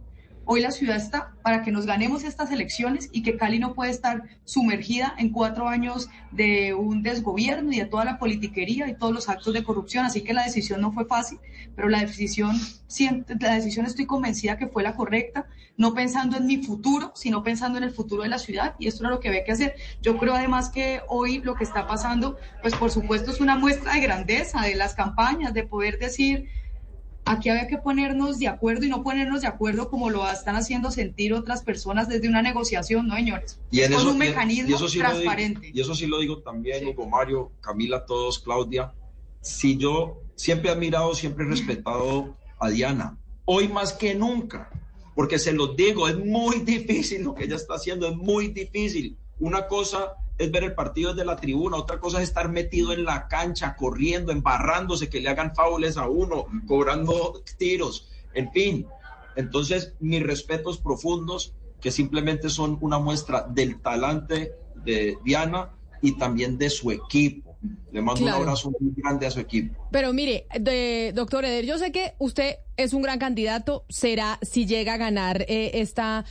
Hoy 0.49 0.61
la 0.61 0.71
ciudad 0.71 0.95
está 0.95 1.33
para 1.41 1.61
que 1.61 1.73
nos 1.73 1.85
ganemos 1.85 2.23
estas 2.23 2.51
elecciones 2.51 3.09
y 3.11 3.21
que 3.21 3.35
Cali 3.35 3.59
no 3.59 3.73
puede 3.73 3.91
estar 3.91 4.23
sumergida 4.45 5.13
en 5.17 5.31
cuatro 5.31 5.67
años 5.67 6.09
de 6.31 6.73
un 6.73 7.03
desgobierno 7.03 7.73
y 7.73 7.79
de 7.79 7.85
toda 7.85 8.05
la 8.05 8.17
politiquería 8.17 8.87
y 8.87 8.95
todos 8.95 9.13
los 9.13 9.27
actos 9.27 9.53
de 9.53 9.65
corrupción. 9.65 10.05
Así 10.05 10.21
que 10.21 10.33
la 10.33 10.45
decisión 10.45 10.79
no 10.79 10.93
fue 10.93 11.03
fácil, 11.03 11.39
pero 11.75 11.89
la 11.89 11.99
decisión, 11.99 12.55
la 13.41 13.55
decisión 13.55 13.85
estoy 13.85 14.05
convencida 14.05 14.57
que 14.57 14.67
fue 14.67 14.83
la 14.83 14.95
correcta, 14.95 15.47
no 15.75 15.93
pensando 15.93 16.37
en 16.37 16.45
mi 16.45 16.63
futuro, 16.63 17.11
sino 17.13 17.43
pensando 17.43 17.77
en 17.77 17.83
el 17.83 17.91
futuro 17.91 18.23
de 18.23 18.29
la 18.29 18.39
ciudad 18.39 18.75
y 18.79 18.87
esto 18.87 19.03
era 19.03 19.09
lo 19.09 19.19
que 19.19 19.27
había 19.27 19.43
que 19.43 19.51
hacer. 19.51 19.75
Yo 20.01 20.17
creo 20.17 20.33
además 20.33 20.69
que 20.69 21.01
hoy 21.09 21.39
lo 21.39 21.55
que 21.55 21.65
está 21.65 21.87
pasando, 21.87 22.37
pues 22.61 22.73
por 22.73 22.89
supuesto 22.89 23.31
es 23.31 23.41
una 23.41 23.57
muestra 23.57 23.95
de 23.95 23.99
grandeza 23.99 24.61
de 24.61 24.75
las 24.75 24.95
campañas, 24.95 25.53
de 25.53 25.63
poder 25.63 25.99
decir 25.99 26.47
Aquí 27.27 27.49
había 27.49 27.67
que 27.67 27.77
ponernos 27.77 28.39
de 28.39 28.47
acuerdo 28.47 28.85
y 28.85 28.89
no 28.89 29.03
ponernos 29.03 29.41
de 29.41 29.47
acuerdo 29.47 29.89
como 29.89 30.09
lo 30.09 30.29
están 30.29 30.55
haciendo 30.55 30.91
sentir 30.91 31.33
otras 31.33 31.61
personas 31.63 32.07
desde 32.07 32.27
una 32.29 32.41
negociación, 32.41 33.07
¿no, 33.07 33.15
señores? 33.15 33.59
Y 33.71 33.81
en 33.81 33.93
Con 33.93 34.07
un 34.07 34.17
mecanismo 34.17 34.77
transparente. 34.77 35.71
y 35.73 35.81
eso 35.81 35.93
sí 35.93 36.07
lo 36.07 36.19
digo 36.19 36.39
también, 36.39 36.87
Hugo 36.87 37.07
Mario, 37.07 37.51
Camila, 37.61 38.05
todos, 38.05 38.39
Claudia. 38.39 38.93
si 39.41 39.77
yo 39.77 40.21
siempre 40.35 40.69
he 40.69 40.73
admirado, 40.73 41.13
siempre 41.15 41.45
he 41.45 41.47
respetado 41.47 42.35
a 42.59 42.69
Diana, 42.69 43.17
hoy 43.45 43.67
más 43.67 43.93
que 43.93 44.13
nunca, 44.15 44.69
porque 45.15 45.39
se 45.39 45.53
los 45.53 45.75
digo, 45.75 46.07
es 46.07 46.17
muy 46.17 46.59
difícil 46.59 47.23
lo 47.23 47.33
que 47.33 47.45
ella 47.45 47.55
está 47.55 47.75
haciendo, 47.75 48.07
es 48.07 48.15
muy 48.15 48.49
difícil. 48.49 49.17
Una 49.39 49.67
cosa 49.67 50.15
es 50.37 50.51
ver 50.51 50.63
el 50.63 50.73
partido 50.73 51.13
desde 51.13 51.25
la 51.25 51.35
tribuna, 51.35 51.77
otra 51.77 51.99
cosa 51.99 52.21
es 52.21 52.29
estar 52.29 52.49
metido 52.49 52.93
en 52.93 53.05
la 53.05 53.27
cancha, 53.27 53.75
corriendo, 53.75 54.31
embarrándose, 54.31 55.09
que 55.09 55.19
le 55.19 55.29
hagan 55.29 55.55
faules 55.55 55.97
a 55.97 56.07
uno, 56.07 56.45
cobrando 56.67 57.41
tiros, 57.57 58.07
en 58.33 58.51
fin. 58.51 58.87
Entonces, 59.35 59.93
mis 59.99 60.21
respetos 60.23 60.77
profundos, 60.77 61.53
que 61.81 61.91
simplemente 61.91 62.49
son 62.49 62.77
una 62.81 62.99
muestra 62.99 63.45
del 63.47 63.79
talante 63.81 64.53
de 64.83 65.17
Diana 65.23 65.71
y 66.01 66.13
también 66.13 66.57
de 66.57 66.69
su 66.69 66.91
equipo. 66.91 67.55
Le 67.91 68.01
mando 68.01 68.21
un 68.23 68.29
abrazo 68.29 68.71
muy 68.79 68.93
grande 68.95 69.25
a 69.25 69.31
su 69.31 69.39
equipo. 69.39 69.87
Pero 69.91 70.13
mire, 70.13 70.47
doctor 71.13 71.45
Eder, 71.45 71.65
yo 71.65 71.77
sé 71.77 71.91
que 71.91 72.13
usted 72.19 72.57
es 72.77 72.93
un 72.93 73.01
gran 73.01 73.19
candidato, 73.19 73.85
será, 73.89 74.37
si 74.41 74.65
llega 74.65 74.93
a 74.93 74.97
ganar 74.97 75.43
eh, 75.47 75.71
esta 75.75 76.25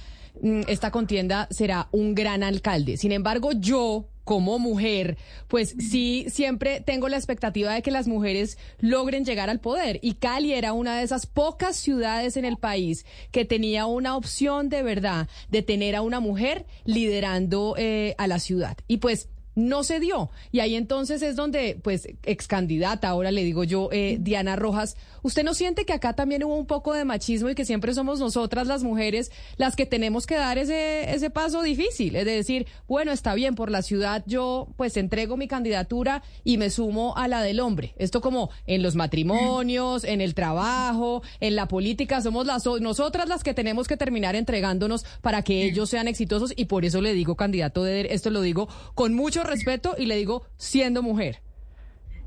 esta 0.68 0.90
contienda 0.90 1.48
será 1.50 1.88
un 1.92 2.14
gran 2.14 2.42
alcalde. 2.42 2.96
Sin 2.96 3.12
embargo, 3.12 3.52
yo 3.52 4.08
como 4.26 4.58
mujer, 4.58 5.16
pues 5.46 5.76
sí 5.78 6.26
siempre 6.28 6.80
tengo 6.80 7.08
la 7.08 7.16
expectativa 7.16 7.72
de 7.72 7.80
que 7.80 7.92
las 7.92 8.08
mujeres 8.08 8.58
logren 8.80 9.24
llegar 9.24 9.48
al 9.50 9.60
poder. 9.60 10.00
Y 10.02 10.14
Cali 10.14 10.52
era 10.52 10.72
una 10.72 10.98
de 10.98 11.04
esas 11.04 11.26
pocas 11.26 11.76
ciudades 11.76 12.36
en 12.36 12.44
el 12.44 12.56
país 12.56 13.06
que 13.30 13.44
tenía 13.44 13.86
una 13.86 14.16
opción 14.16 14.68
de 14.68 14.82
verdad 14.82 15.28
de 15.48 15.62
tener 15.62 15.94
a 15.94 16.02
una 16.02 16.18
mujer 16.18 16.66
liderando 16.84 17.76
eh, 17.78 18.16
a 18.18 18.26
la 18.26 18.40
ciudad. 18.40 18.76
Y 18.88 18.96
pues 18.96 19.28
no 19.56 19.82
se 19.82 19.98
dio. 19.98 20.30
Y 20.52 20.60
ahí 20.60 20.76
entonces 20.76 21.22
es 21.22 21.34
donde, 21.34 21.80
pues, 21.82 22.06
ex 22.22 22.46
candidata, 22.46 23.08
ahora 23.08 23.32
le 23.32 23.42
digo 23.42 23.64
yo, 23.64 23.88
eh, 23.90 24.18
Diana 24.20 24.54
Rojas, 24.54 24.96
¿usted 25.22 25.42
no 25.42 25.54
siente 25.54 25.84
que 25.84 25.94
acá 25.94 26.12
también 26.12 26.44
hubo 26.44 26.54
un 26.54 26.66
poco 26.66 26.92
de 26.92 27.04
machismo 27.04 27.48
y 27.48 27.54
que 27.54 27.64
siempre 27.64 27.94
somos 27.94 28.20
nosotras 28.20 28.66
las 28.68 28.84
mujeres 28.84 29.32
las 29.56 29.75
que 29.75 29.86
tenemos 29.86 30.26
que 30.26 30.36
dar 30.36 30.58
ese, 30.58 31.12
ese 31.12 31.30
paso 31.30 31.62
difícil? 31.62 32.16
Es 32.16 32.26
decir, 32.26 32.66
bueno, 32.86 33.12
está 33.12 33.34
bien, 33.34 33.54
por 33.54 33.70
la 33.70 33.82
ciudad 33.82 34.22
yo 34.26 34.68
pues 34.76 34.96
entrego 34.96 35.36
mi 35.38 35.48
candidatura 35.48 36.22
y 36.44 36.58
me 36.58 36.68
sumo 36.68 37.16
a 37.16 37.26
la 37.26 37.40
del 37.42 37.60
hombre. 37.60 37.94
Esto 37.96 38.20
como 38.20 38.50
en 38.66 38.82
los 38.82 38.94
matrimonios, 38.94 40.04
en 40.04 40.20
el 40.20 40.34
trabajo, 40.34 41.22
en 41.40 41.56
la 41.56 41.66
política, 41.66 42.20
somos 42.20 42.46
las, 42.46 42.66
nosotras 42.80 43.26
las 43.26 43.42
que 43.42 43.54
tenemos 43.54 43.88
que 43.88 43.96
terminar 43.96 44.36
entregándonos 44.36 45.06
para 45.22 45.40
que 45.40 45.64
ellos 45.64 45.88
sean 45.88 46.08
exitosos 46.08 46.52
y 46.54 46.66
por 46.66 46.84
eso 46.84 47.00
le 47.00 47.14
digo, 47.14 47.36
candidato 47.36 47.82
de, 47.84 48.08
esto 48.10 48.28
lo 48.28 48.42
digo 48.42 48.68
con 48.94 49.14
mucho 49.14 49.45
respeto 49.46 49.94
y 49.98 50.06
le 50.06 50.16
digo 50.16 50.46
siendo 50.56 51.02
mujer. 51.02 51.42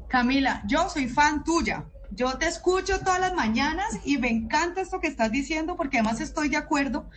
Camila, 0.07 0.63
yo 0.67 0.89
soy 0.89 1.07
fan 1.07 1.43
tuya. 1.43 1.85
Yo 2.11 2.37
te 2.39 2.47
escucho 2.47 2.99
todas 2.99 3.19
las 3.19 3.35
mañanas 3.35 3.99
y 4.03 4.17
me 4.17 4.29
encanta 4.29 4.81
esto 4.81 4.99
que 4.99 5.07
estás 5.07 5.31
diciendo 5.31 5.75
porque 5.75 5.99
además 5.99 6.19
estoy 6.19 6.49
de 6.49 6.57
acuerdo 6.57 7.07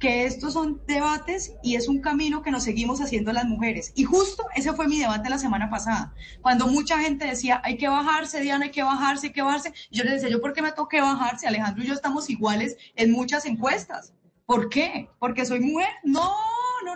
que 0.00 0.24
estos 0.24 0.54
son 0.54 0.80
debates 0.88 1.52
y 1.62 1.76
es 1.76 1.86
un 1.86 2.00
camino 2.00 2.42
que 2.42 2.50
nos 2.50 2.64
seguimos 2.64 3.00
haciendo 3.00 3.32
las 3.32 3.44
mujeres. 3.44 3.92
Y 3.94 4.04
justo 4.04 4.44
ese 4.56 4.72
fue 4.72 4.88
mi 4.88 4.98
debate 4.98 5.28
la 5.28 5.38
semana 5.38 5.70
pasada, 5.70 6.14
cuando 6.40 6.66
mucha 6.66 6.98
gente 6.98 7.26
decía, 7.26 7.60
hay 7.62 7.76
que 7.76 7.86
bajarse, 7.86 8.40
Diana, 8.40 8.64
hay 8.64 8.70
que 8.72 8.82
bajarse, 8.82 9.28
hay 9.28 9.32
que 9.32 9.42
bajarse. 9.42 9.72
yo 9.90 10.02
les 10.02 10.14
decía, 10.14 10.30
¿yo 10.30 10.40
por 10.40 10.54
qué 10.54 10.62
me 10.62 10.72
toqué 10.72 11.00
bajarse? 11.00 11.46
Alejandro 11.46 11.84
y 11.84 11.86
yo 11.86 11.94
estamos 11.94 12.30
iguales 12.30 12.76
en 12.96 13.12
muchas 13.12 13.44
encuestas. 13.44 14.14
¿Por 14.46 14.68
qué? 14.68 15.08
¿Porque 15.20 15.44
soy 15.44 15.60
mujer? 15.60 15.90
No, 16.02 16.34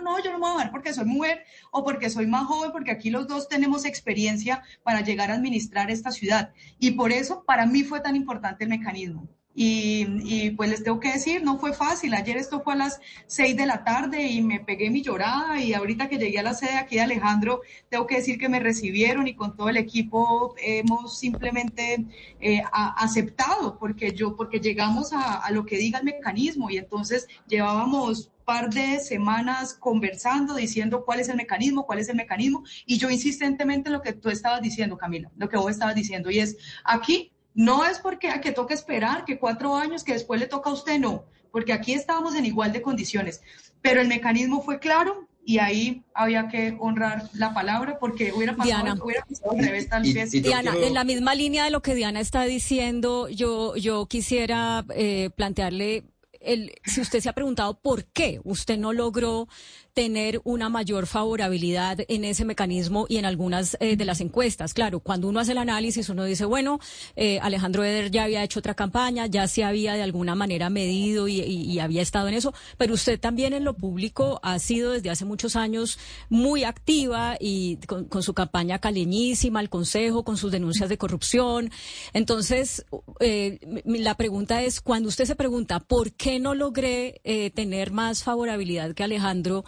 no, 0.01 0.11
no, 0.11 0.23
yo 0.23 0.31
no 0.31 0.39
me 0.39 0.41
voy 0.41 0.51
a 0.51 0.53
bajar 0.55 0.71
porque 0.71 0.93
soy 0.93 1.05
mujer 1.05 1.43
o 1.71 1.83
porque 1.83 2.09
soy 2.09 2.27
más 2.27 2.45
joven, 2.45 2.71
porque 2.71 2.91
aquí 2.91 3.09
los 3.09 3.27
dos 3.27 3.47
tenemos 3.47 3.85
experiencia 3.85 4.63
para 4.83 5.01
llegar 5.01 5.31
a 5.31 5.35
administrar 5.35 5.89
esta 5.91 6.11
ciudad. 6.11 6.53
Y 6.79 6.91
por 6.91 7.11
eso 7.11 7.43
para 7.45 7.65
mí 7.65 7.83
fue 7.83 8.01
tan 8.01 8.15
importante 8.15 8.63
el 8.63 8.69
mecanismo. 8.69 9.27
Y, 9.57 10.51
pues 10.51 10.69
les 10.69 10.83
tengo 10.83 10.99
que 10.99 11.13
decir, 11.13 11.41
no 11.43 11.57
fue 11.57 11.73
fácil. 11.73 12.13
Ayer 12.13 12.35
esto 12.35 12.61
fue 12.61 12.73
a 12.73 12.77
las 12.77 12.99
seis 13.25 13.55
de 13.55 13.65
la 13.65 13.85
tarde 13.85 14.27
y 14.27 14.41
me 14.41 14.59
pegué 14.59 14.89
mi 14.89 15.01
llorada 15.01 15.61
y 15.61 15.73
ahorita 15.73 16.09
que 16.09 16.17
llegué 16.17 16.39
a 16.39 16.43
la 16.43 16.53
sede 16.53 16.77
aquí 16.77 16.95
de 16.95 17.01
Alejandro, 17.01 17.61
tengo 17.89 18.05
que 18.05 18.17
decir 18.17 18.37
que 18.37 18.49
me 18.49 18.59
recibieron 18.59 19.27
y 19.27 19.35
con 19.35 19.55
todo 19.55 19.69
el 19.69 19.77
equipo 19.77 20.55
hemos 20.57 21.17
simplemente 21.17 22.05
eh, 22.41 22.61
aceptado 22.71 23.79
porque 23.79 24.13
yo, 24.13 24.35
porque 24.35 24.59
llegamos 24.59 25.13
a, 25.13 25.35
a 25.35 25.51
lo 25.51 25.65
que 25.65 25.77
diga 25.77 25.99
el 25.99 26.05
mecanismo 26.05 26.69
y 26.69 26.77
entonces 26.77 27.27
llevábamos 27.47 28.31
par 28.45 28.69
de 28.69 28.99
semanas 28.99 29.73
conversando, 29.73 30.55
diciendo 30.55 31.03
cuál 31.03 31.19
es 31.19 31.29
el 31.29 31.35
mecanismo, 31.35 31.85
cuál 31.85 31.99
es 31.99 32.09
el 32.09 32.15
mecanismo, 32.15 32.63
y 32.85 32.97
yo 32.97 33.09
insistentemente 33.09 33.89
lo 33.89 34.01
que 34.01 34.13
tú 34.13 34.29
estabas 34.29 34.61
diciendo, 34.61 34.97
Camila, 34.97 35.31
lo 35.35 35.49
que 35.49 35.57
vos 35.57 35.71
estabas 35.71 35.95
diciendo, 35.95 36.29
y 36.29 36.39
es, 36.39 36.55
aquí 36.83 37.31
no 37.55 37.85
es 37.85 37.97
porque 37.99 38.29
a 38.29 38.41
que 38.41 38.51
toque 38.51 38.75
esperar 38.75 39.25
que 39.25 39.39
cuatro 39.39 39.75
años, 39.75 40.03
que 40.03 40.13
después 40.13 40.39
le 40.39 40.47
toca 40.47 40.69
a 40.69 40.73
usted, 40.73 40.99
no, 40.99 41.25
porque 41.51 41.73
aquí 41.73 41.93
estábamos 41.93 42.35
en 42.35 42.45
igual 42.45 42.71
de 42.71 42.81
condiciones, 42.81 43.41
pero 43.81 44.01
el 44.01 44.07
mecanismo 44.07 44.61
fue 44.61 44.79
claro, 44.79 45.27
y 45.45 45.59
ahí 45.59 46.03
había 46.13 46.47
que 46.47 46.75
honrar 46.79 47.29
la 47.33 47.53
palabra 47.53 47.99
porque 47.99 48.33
hubiera 48.33 48.55
pasado, 48.55 48.83
Diana, 48.83 49.03
hubiera 49.03 49.23
pasado 49.23 49.51
al 49.51 49.63
revés 49.63 49.87
tal 49.87 50.01
vez. 50.01 50.31
Diana, 50.31 50.73
en 50.75 50.93
la 50.95 51.03
misma 51.03 51.35
línea 51.35 51.65
de 51.65 51.69
lo 51.69 51.83
que 51.83 51.93
Diana 51.93 52.19
está 52.19 52.43
diciendo, 52.43 53.29
yo, 53.29 53.75
yo 53.75 54.07
quisiera 54.07 54.83
eh, 54.95 55.29
plantearle 55.35 56.05
el, 56.41 56.73
si 56.83 57.01
usted 57.01 57.19
se 57.19 57.29
ha 57.29 57.33
preguntado 57.33 57.79
por 57.79 58.05
qué 58.05 58.39
usted 58.43 58.77
no 58.77 58.91
logró 58.91 59.47
tener 59.95 60.41
una 60.43 60.67
mayor 60.67 61.07
favorabilidad 61.07 61.99
en 62.09 62.25
ese 62.25 62.43
mecanismo 62.43 63.05
y 63.07 63.15
en 63.15 63.23
algunas 63.23 63.77
eh, 63.79 63.95
de 63.95 64.03
las 64.03 64.19
encuestas. 64.19 64.73
Claro, 64.73 64.99
cuando 64.99 65.29
uno 65.29 65.39
hace 65.39 65.53
el 65.53 65.57
análisis, 65.57 66.09
uno 66.09 66.25
dice, 66.25 66.43
bueno, 66.43 66.81
eh, 67.15 67.39
Alejandro 67.41 67.85
Eder 67.85 68.11
ya 68.11 68.25
había 68.25 68.43
hecho 68.43 68.59
otra 68.59 68.73
campaña, 68.73 69.25
ya 69.27 69.47
se 69.47 69.63
había 69.63 69.93
de 69.93 70.03
alguna 70.03 70.35
manera 70.35 70.69
medido 70.69 71.29
y, 71.29 71.79
había 71.79 72.01
estado 72.01 72.27
en 72.27 72.33
eso, 72.33 72.53
pero 72.77 72.93
usted 72.93 73.19
también 73.19 73.53
en 73.53 73.63
lo 73.63 73.73
público 73.73 74.39
ha 74.43 74.59
sido 74.59 74.91
desde 74.91 75.09
hace 75.09 75.23
muchos 75.23 75.55
años 75.55 75.99
muy 76.29 76.63
activa 76.63 77.37
y 77.39 77.77
con, 77.87 78.23
su 78.23 78.33
campaña 78.33 78.79
caleñísima, 78.79 79.59
al 79.59 79.69
Consejo, 79.69 80.23
con 80.23 80.35
sus 80.35 80.51
denuncias 80.51 80.89
de 80.89 80.97
corrupción. 80.97 81.71
Entonces, 82.13 82.85
eh, 83.19 83.59
la 83.85 84.15
pregunta 84.15 84.63
es, 84.63 84.81
cuando 84.81 85.07
usted 85.07 85.25
se 85.25 85.35
pregunta, 85.35 85.79
¿por 85.79 86.11
qué 86.13 86.39
no 86.39 86.53
logré 86.53 87.21
tener 87.53 87.91
más 87.91 88.23
favorabilidad 88.23 88.93
que 88.93 89.03
Alejandro? 89.03 89.63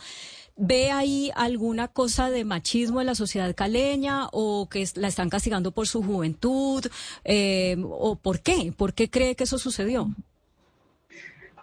¿Ve 0.60 0.90
ahí 0.90 1.32
alguna 1.36 1.88
cosa 1.88 2.32
de 2.32 2.44
machismo 2.44 3.00
en 3.00 3.06
la 3.06 3.14
sociedad 3.14 3.54
caleña 3.56 4.28
o 4.32 4.68
que 4.68 4.88
la 4.96 5.08
están 5.08 5.30
castigando 5.30 5.72
por 5.72 5.88
su 5.88 6.02
juventud? 6.02 6.84
Eh, 7.24 7.78
¿O 7.84 8.16
por 8.16 8.42
qué? 8.42 8.74
¿Por 8.76 8.96
qué 8.96 9.08
cree 9.08 9.36
que 9.36 9.44
eso 9.44 9.60
sucedió? 9.60 10.10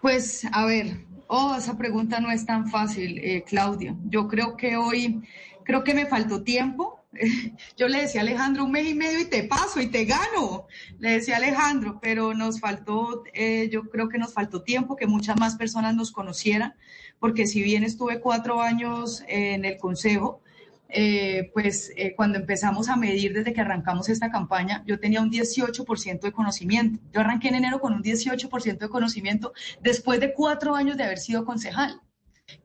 Pues, 0.01 0.47
a 0.53 0.65
ver, 0.65 0.99
oh, 1.27 1.57
esa 1.59 1.77
pregunta 1.77 2.21
no 2.21 2.31
es 2.31 2.47
tan 2.47 2.71
fácil, 2.71 3.19
eh, 3.19 3.43
Claudia. 3.45 3.97
Yo 4.09 4.29
creo 4.29 4.57
que 4.57 4.77
hoy, 4.77 5.23
creo 5.65 5.83
que 5.83 5.93
me 5.93 6.07
faltó 6.07 6.45
tiempo. 6.45 7.01
Yo 7.77 7.89
le 7.89 8.03
decía 8.03 8.21
a 8.21 8.23
Alejandro 8.23 8.65
un 8.65 8.71
mes 8.71 8.87
y 8.87 8.95
medio 8.95 9.19
y 9.19 9.25
te 9.25 9.43
paso 9.43 9.81
y 9.81 9.89
te 9.89 10.05
gano. 10.05 10.69
Le 11.01 11.13
decía 11.13 11.39
Alejandro, 11.39 11.99
pero 12.01 12.33
nos 12.33 12.61
faltó, 12.61 13.25
eh, 13.33 13.69
yo 13.73 13.89
creo 13.91 14.09
que 14.09 14.19
nos 14.19 14.33
faltó 14.33 14.63
tiempo, 14.63 14.95
que 14.95 15.07
muchas 15.07 15.39
más 15.39 15.57
personas 15.57 15.97
nos 15.97 16.13
conocieran 16.13 16.75
porque 17.19 17.47
si 17.47 17.63
bien 17.63 17.85
estuve 17.85 18.21
cuatro 18.21 18.61
años 18.61 19.23
en 19.29 19.65
el 19.65 19.79
Consejo, 19.79 20.41
eh, 20.89 21.51
pues 21.53 21.93
eh, 21.97 22.15
cuando 22.15 22.39
empezamos 22.39 22.89
a 22.89 22.97
medir 22.97 23.33
desde 23.33 23.53
que 23.53 23.61
arrancamos 23.61 24.09
esta 24.09 24.31
campaña, 24.31 24.85
yo 24.87 25.01
tenía 25.01 25.21
un 25.21 25.31
18% 25.31 26.21
de 26.21 26.33
conocimiento. 26.33 27.01
Yo 27.13 27.21
arranqué 27.21 27.49
en 27.49 27.57
enero 27.57 27.81
con 27.81 27.95
un 27.95 28.03
18% 28.03 28.79
de 28.79 28.89
conocimiento 28.89 29.53
después 29.81 30.21
de 30.21 30.33
cuatro 30.33 30.75
años 30.77 30.97
de 30.97 31.05
haber 31.05 31.19
sido 31.19 31.45
concejal 31.45 32.01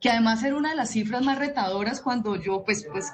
que 0.00 0.10
además 0.10 0.42
era 0.42 0.56
una 0.56 0.70
de 0.70 0.76
las 0.76 0.90
cifras 0.90 1.22
más 1.22 1.38
retadoras 1.38 2.00
cuando 2.00 2.36
yo, 2.36 2.62
pues, 2.64 2.86
pues, 2.90 3.12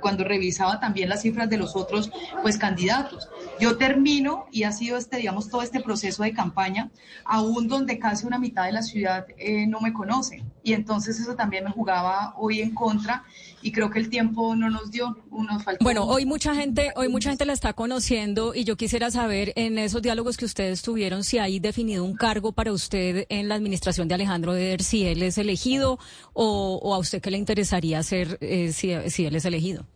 cuando 0.00 0.24
revisaba 0.24 0.80
también 0.80 1.08
las 1.08 1.22
cifras 1.22 1.48
de 1.48 1.56
los 1.56 1.76
otros, 1.76 2.10
pues, 2.42 2.58
candidatos. 2.58 3.28
Yo 3.60 3.76
termino 3.76 4.46
y 4.50 4.64
ha 4.64 4.72
sido 4.72 4.96
este, 4.96 5.18
digamos, 5.18 5.48
todo 5.48 5.62
este 5.62 5.80
proceso 5.80 6.22
de 6.22 6.32
campaña, 6.32 6.90
aún 7.24 7.68
donde 7.68 7.98
casi 7.98 8.26
una 8.26 8.38
mitad 8.38 8.64
de 8.64 8.72
la 8.72 8.82
ciudad 8.82 9.26
eh, 9.38 9.66
no 9.66 9.80
me 9.80 9.92
conoce. 9.92 10.42
Y 10.62 10.72
entonces 10.72 11.20
eso 11.20 11.34
también 11.34 11.64
me 11.64 11.70
jugaba 11.70 12.34
hoy 12.36 12.60
en 12.60 12.74
contra 12.74 13.24
y 13.62 13.70
creo 13.70 13.90
que 13.90 13.98
el 13.98 14.08
tiempo 14.08 14.56
no 14.56 14.70
nos 14.70 14.90
dio, 14.90 15.16
nos 15.30 15.62
faltó. 15.62 15.84
Bueno, 15.84 16.04
hoy 16.04 16.26
mucha 16.26 16.54
gente, 16.54 16.92
hoy 16.96 17.08
mucha 17.08 17.30
gente 17.30 17.44
la 17.44 17.52
está 17.52 17.74
conociendo 17.74 18.54
y 18.54 18.64
yo 18.64 18.76
quisiera 18.76 19.10
saber 19.10 19.52
en 19.56 19.78
esos 19.78 20.02
diálogos 20.02 20.36
que 20.36 20.46
ustedes 20.46 20.82
tuvieron 20.82 21.22
si 21.22 21.38
hay 21.38 21.60
definido 21.60 22.04
un 22.04 22.16
cargo 22.16 22.52
para 22.52 22.72
usted 22.72 23.26
en 23.28 23.48
la 23.48 23.54
administración 23.54 24.08
de 24.08 24.14
Alejandro 24.14 24.52
Deder, 24.52 24.82
si 24.82 25.06
él 25.06 25.22
es 25.22 25.38
elegido 25.38 25.98
o, 26.32 26.94
a 26.94 26.98
usted 26.98 27.20
qué 27.20 27.30
le 27.30 27.38
interesaría 27.38 27.98
hacer 27.98 28.38
eh, 28.40 28.72
si, 28.72 28.92
si 29.10 29.26
él 29.26 29.36
es 29.36 29.44
elegido. 29.44 29.86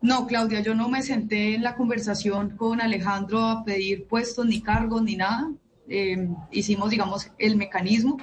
No, 0.00 0.26
Claudia, 0.26 0.60
yo 0.60 0.74
no 0.74 0.88
me 0.88 1.02
senté 1.02 1.54
en 1.54 1.62
la 1.62 1.76
conversación 1.76 2.56
con 2.56 2.80
Alejandro 2.80 3.42
a 3.42 3.64
pedir 3.64 4.06
puestos 4.06 4.44
ni 4.44 4.60
cargos 4.60 5.02
ni 5.02 5.16
nada. 5.16 5.50
Eh, 5.88 6.28
hicimos, 6.50 6.90
digamos, 6.90 7.30
el 7.38 7.56
mecanismo 7.56 8.18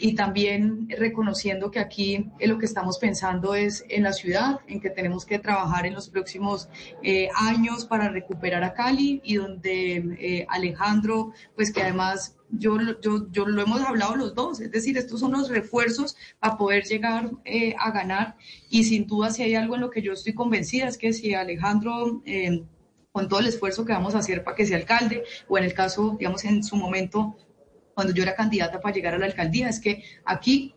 y 0.00 0.14
también 0.14 0.88
reconociendo 0.88 1.70
que 1.70 1.78
aquí 1.78 2.30
lo 2.40 2.58
que 2.58 2.64
estamos 2.64 2.98
pensando 2.98 3.54
es 3.54 3.84
en 3.88 4.02
la 4.02 4.12
ciudad, 4.12 4.60
en 4.66 4.80
que 4.80 4.88
tenemos 4.88 5.26
que 5.26 5.38
trabajar 5.38 5.84
en 5.84 5.94
los 5.94 6.08
próximos 6.08 6.68
eh, 7.02 7.28
años 7.36 7.84
para 7.84 8.08
recuperar 8.08 8.64
a 8.64 8.72
Cali 8.72 9.20
y 9.22 9.36
donde 9.36 9.96
eh, 10.18 10.46
Alejandro, 10.48 11.32
pues 11.54 11.70
que 11.72 11.82
además 11.82 12.36
yo, 12.50 12.78
yo, 13.02 13.30
yo, 13.30 13.46
lo 13.46 13.62
hemos 13.62 13.82
hablado 13.82 14.16
los 14.16 14.34
dos, 14.34 14.60
es 14.60 14.72
decir, 14.72 14.96
estos 14.96 15.20
son 15.20 15.32
los 15.32 15.50
refuerzos 15.50 16.16
para 16.40 16.56
poder 16.56 16.84
llegar 16.84 17.30
eh, 17.44 17.74
a 17.78 17.90
ganar. 17.90 18.36
Y 18.70 18.84
sin 18.84 19.06
duda 19.06 19.30
si 19.30 19.42
hay 19.42 19.54
algo 19.54 19.74
en 19.74 19.82
lo 19.82 19.90
que 19.90 20.02
yo 20.02 20.14
estoy 20.14 20.32
convencida 20.32 20.88
es 20.88 20.96
que 20.96 21.12
si 21.12 21.34
Alejandro 21.34 22.22
con 23.12 23.28
todo 23.28 23.40
el 23.40 23.46
esfuerzo 23.46 23.84
que 23.84 23.92
vamos 23.92 24.14
a 24.14 24.18
hacer 24.18 24.44
para 24.44 24.56
que 24.56 24.66
sea 24.66 24.76
alcalde, 24.76 25.24
o 25.48 25.58
en 25.58 25.64
el 25.64 25.74
caso, 25.74 26.16
digamos, 26.18 26.44
en 26.44 26.62
su 26.62 26.76
momento, 26.76 27.36
cuando 27.94 28.12
yo 28.12 28.22
era 28.22 28.34
candidata 28.34 28.80
para 28.80 28.94
llegar 28.94 29.14
a 29.14 29.18
la 29.18 29.26
alcaldía, 29.26 29.68
es 29.68 29.80
que 29.80 30.04
aquí 30.24 30.74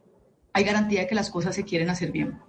hay 0.54 0.64
garantía 0.64 1.02
de 1.02 1.08
que 1.08 1.16
las 1.16 1.30
cosas 1.30 1.56
se 1.56 1.64
quieren 1.64 1.90
hacer 1.90 2.12
bien. 2.12 2.40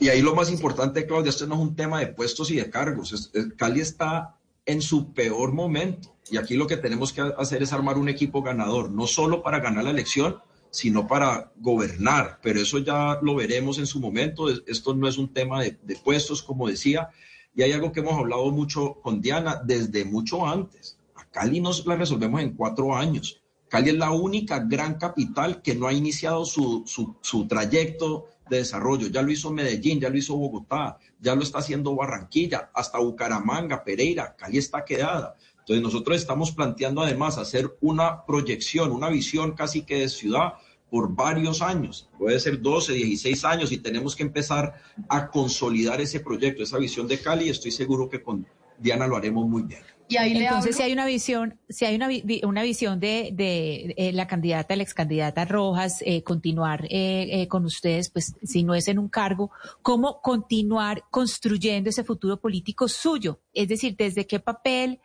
Y 0.00 0.08
ahí 0.08 0.20
lo 0.20 0.34
más 0.34 0.50
importante, 0.50 1.06
Claudia, 1.06 1.30
esto 1.30 1.46
no 1.46 1.54
es 1.54 1.60
un 1.60 1.76
tema 1.76 2.00
de 2.00 2.08
puestos 2.08 2.50
y 2.50 2.56
de 2.56 2.68
cargos. 2.68 3.32
Cali 3.56 3.80
está 3.80 4.36
en 4.66 4.82
su 4.82 5.12
peor 5.12 5.52
momento. 5.52 6.16
Y 6.30 6.36
aquí 6.36 6.56
lo 6.56 6.66
que 6.66 6.76
tenemos 6.76 7.12
que 7.12 7.20
hacer 7.20 7.62
es 7.62 7.72
armar 7.72 7.96
un 7.96 8.08
equipo 8.08 8.42
ganador, 8.42 8.90
no 8.90 9.06
solo 9.06 9.42
para 9.42 9.60
ganar 9.60 9.84
la 9.84 9.90
elección, 9.90 10.38
sino 10.70 11.06
para 11.06 11.52
gobernar. 11.56 12.40
Pero 12.42 12.60
eso 12.60 12.78
ya 12.78 13.18
lo 13.22 13.36
veremos 13.36 13.78
en 13.78 13.86
su 13.86 14.00
momento. 14.00 14.48
Esto 14.66 14.94
no 14.94 15.06
es 15.06 15.16
un 15.16 15.32
tema 15.32 15.62
de, 15.62 15.78
de 15.82 15.96
puestos, 15.96 16.42
como 16.42 16.68
decía, 16.68 17.10
y 17.54 17.62
hay 17.62 17.72
algo 17.72 17.92
que 17.92 18.00
hemos 18.00 18.14
hablado 18.14 18.50
mucho 18.50 18.94
con 19.00 19.20
Diana 19.20 19.60
desde 19.64 20.04
mucho 20.04 20.46
antes. 20.46 20.98
A 21.14 21.24
Cali 21.30 21.60
nos 21.60 21.86
la 21.86 21.94
resolvemos 21.94 22.40
en 22.40 22.54
cuatro 22.54 22.96
años. 22.96 23.43
Cali 23.68 23.90
es 23.90 23.96
la 23.96 24.10
única 24.10 24.60
gran 24.60 24.94
capital 24.98 25.62
que 25.62 25.74
no 25.74 25.86
ha 25.86 25.92
iniciado 25.92 26.44
su, 26.44 26.84
su, 26.86 27.16
su 27.20 27.46
trayecto 27.46 28.26
de 28.48 28.58
desarrollo. 28.58 29.08
Ya 29.08 29.22
lo 29.22 29.32
hizo 29.32 29.50
Medellín, 29.50 30.00
ya 30.00 30.10
lo 30.10 30.16
hizo 30.16 30.36
Bogotá, 30.36 30.98
ya 31.20 31.34
lo 31.34 31.42
está 31.42 31.58
haciendo 31.58 31.94
Barranquilla, 31.94 32.70
hasta 32.74 32.98
Bucaramanga, 32.98 33.82
Pereira. 33.82 34.36
Cali 34.36 34.58
está 34.58 34.84
quedada. 34.84 35.36
Entonces 35.60 35.82
nosotros 35.82 36.16
estamos 36.18 36.52
planteando 36.52 37.00
además 37.00 37.38
hacer 37.38 37.76
una 37.80 38.24
proyección, 38.26 38.92
una 38.92 39.08
visión 39.08 39.52
casi 39.52 39.82
que 39.82 40.00
de 40.00 40.08
ciudad 40.08 40.54
por 40.90 41.12
varios 41.12 41.60
años, 41.60 42.08
puede 42.18 42.38
ser 42.38 42.60
12, 42.60 42.92
16 42.92 43.44
años 43.44 43.72
y 43.72 43.78
tenemos 43.78 44.14
que 44.14 44.22
empezar 44.22 44.74
a 45.08 45.28
consolidar 45.28 46.00
ese 46.00 46.20
proyecto, 46.20 46.62
esa 46.62 46.78
visión 46.78 47.08
de 47.08 47.18
Cali. 47.18 47.48
Estoy 47.48 47.72
seguro 47.72 48.08
que 48.08 48.22
con 48.22 48.46
Diana 48.78 49.08
lo 49.08 49.16
haremos 49.16 49.48
muy 49.48 49.62
bien. 49.62 49.82
Y 50.06 50.16
ahí 50.18 50.36
Entonces, 50.36 50.76
si 50.76 50.82
hay 50.82 50.92
una 50.92 51.06
visión, 51.06 51.58
si 51.68 51.86
hay 51.86 51.96
una, 51.96 52.08
una 52.46 52.62
visión 52.62 53.00
de, 53.00 53.30
de, 53.32 53.94
eh, 53.96 54.12
la 54.12 54.26
candidata, 54.26 54.76
la 54.76 54.82
excandidata 54.82 55.44
Rojas, 55.46 56.02
eh, 56.04 56.22
continuar 56.22 56.86
eh, 56.90 57.48
con 57.48 57.64
ustedes, 57.64 58.10
pues 58.10 58.34
si 58.42 58.64
no 58.64 58.74
es 58.74 58.88
en 58.88 58.98
un 58.98 59.08
cargo, 59.08 59.50
¿cómo 59.82 60.20
continuar 60.20 61.04
construyendo 61.10 61.88
ese 61.88 62.04
futuro 62.04 62.38
político 62.38 62.86
suyo? 62.86 63.40
Es 63.54 63.68
decir, 63.68 63.96
¿desde 63.96 64.26
qué 64.26 64.40
papel 64.40 65.00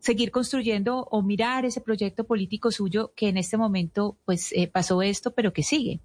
seguir 0.00 0.30
construyendo 0.30 1.06
o 1.10 1.22
mirar 1.22 1.64
ese 1.64 1.80
proyecto 1.80 2.24
político 2.24 2.70
suyo 2.70 3.12
que 3.14 3.28
en 3.28 3.36
este 3.36 3.56
momento 3.56 4.16
pues 4.24 4.52
eh, 4.52 4.66
pasó 4.66 5.02
esto, 5.02 5.30
pero 5.32 5.52
que 5.52 5.62
sigue. 5.62 6.00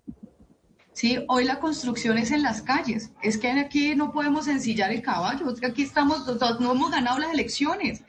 Sí, 0.96 1.20
hoy 1.28 1.44
la 1.44 1.60
construcción 1.60 2.18
es 2.18 2.32
en 2.32 2.42
las 2.42 2.62
calles. 2.62 3.12
Es 3.22 3.38
que 3.38 3.52
aquí 3.52 3.94
no 3.96 4.14
podemos 4.14 4.48
ensillar 4.48 4.94
el 4.94 5.02
caballo. 5.02 5.52
Es 5.52 5.62
aquí 5.62 5.84
estamos, 5.84 6.26
no 6.62 6.72
hemos 6.72 6.90
ganado 6.90 7.20
las 7.20 7.34
elecciones. 7.34 8.02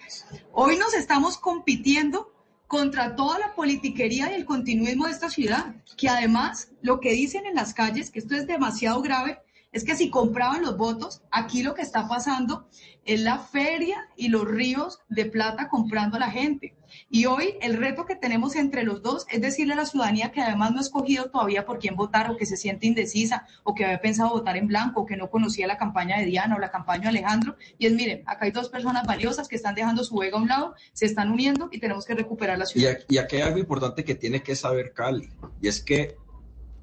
Hoy 0.52 0.76
nos 0.76 0.94
estamos 0.94 1.36
compitiendo 1.36 2.32
contra 2.68 3.16
toda 3.16 3.40
la 3.40 3.56
politiquería 3.56 4.30
y 4.30 4.36
el 4.36 4.44
continuismo 4.44 5.06
de 5.06 5.10
esta 5.10 5.28
ciudad. 5.28 5.74
Que 5.96 6.08
además, 6.08 6.68
lo 6.80 7.00
que 7.00 7.10
dicen 7.10 7.44
en 7.44 7.56
las 7.56 7.74
calles, 7.74 8.12
que 8.12 8.20
esto 8.20 8.36
es 8.36 8.46
demasiado 8.46 9.02
grave, 9.02 9.40
es 9.76 9.84
que 9.84 9.94
si 9.94 10.08
compraban 10.08 10.62
los 10.62 10.78
votos, 10.78 11.20
aquí 11.30 11.62
lo 11.62 11.74
que 11.74 11.82
está 11.82 12.08
pasando 12.08 12.66
es 13.04 13.20
la 13.20 13.38
feria 13.38 14.08
y 14.16 14.28
los 14.28 14.48
ríos 14.48 15.00
de 15.10 15.26
plata 15.26 15.68
comprando 15.68 16.16
a 16.16 16.20
la 16.20 16.30
gente. 16.30 16.74
Y 17.10 17.26
hoy 17.26 17.58
el 17.60 17.76
reto 17.76 18.06
que 18.06 18.16
tenemos 18.16 18.56
entre 18.56 18.84
los 18.84 19.02
dos 19.02 19.26
es 19.30 19.42
decirle 19.42 19.74
a 19.74 19.76
la 19.76 19.84
ciudadanía 19.84 20.32
que 20.32 20.40
además 20.40 20.70
no 20.72 20.78
ha 20.78 20.80
escogido 20.80 21.28
todavía 21.28 21.66
por 21.66 21.78
quién 21.78 21.94
votar 21.94 22.30
o 22.30 22.38
que 22.38 22.46
se 22.46 22.56
siente 22.56 22.86
indecisa 22.86 23.46
o 23.64 23.74
que 23.74 23.84
había 23.84 24.00
pensado 24.00 24.30
votar 24.30 24.56
en 24.56 24.66
blanco 24.66 25.02
o 25.02 25.06
que 25.06 25.18
no 25.18 25.28
conocía 25.28 25.66
la 25.66 25.76
campaña 25.76 26.18
de 26.18 26.24
Diana 26.24 26.56
o 26.56 26.58
la 26.58 26.70
campaña 26.70 27.02
de 27.02 27.08
Alejandro. 27.08 27.56
Y 27.76 27.84
es, 27.84 27.92
miren, 27.92 28.22
acá 28.24 28.46
hay 28.46 28.52
dos 28.52 28.70
personas 28.70 29.06
valiosas 29.06 29.46
que 29.46 29.56
están 29.56 29.74
dejando 29.74 30.04
su 30.04 30.16
vega 30.16 30.38
a 30.38 30.40
un 30.40 30.48
lado, 30.48 30.74
se 30.94 31.04
están 31.04 31.30
uniendo 31.30 31.68
y 31.70 31.80
tenemos 31.80 32.06
que 32.06 32.14
recuperar 32.14 32.58
la 32.58 32.64
ciudad. 32.64 32.96
Y 33.10 33.18
aquí 33.18 33.36
hay 33.36 33.42
algo 33.42 33.58
importante 33.58 34.04
que 34.04 34.14
tiene 34.14 34.42
que 34.42 34.56
saber 34.56 34.94
Cali, 34.94 35.28
y 35.60 35.68
es 35.68 35.82
que 35.82 36.16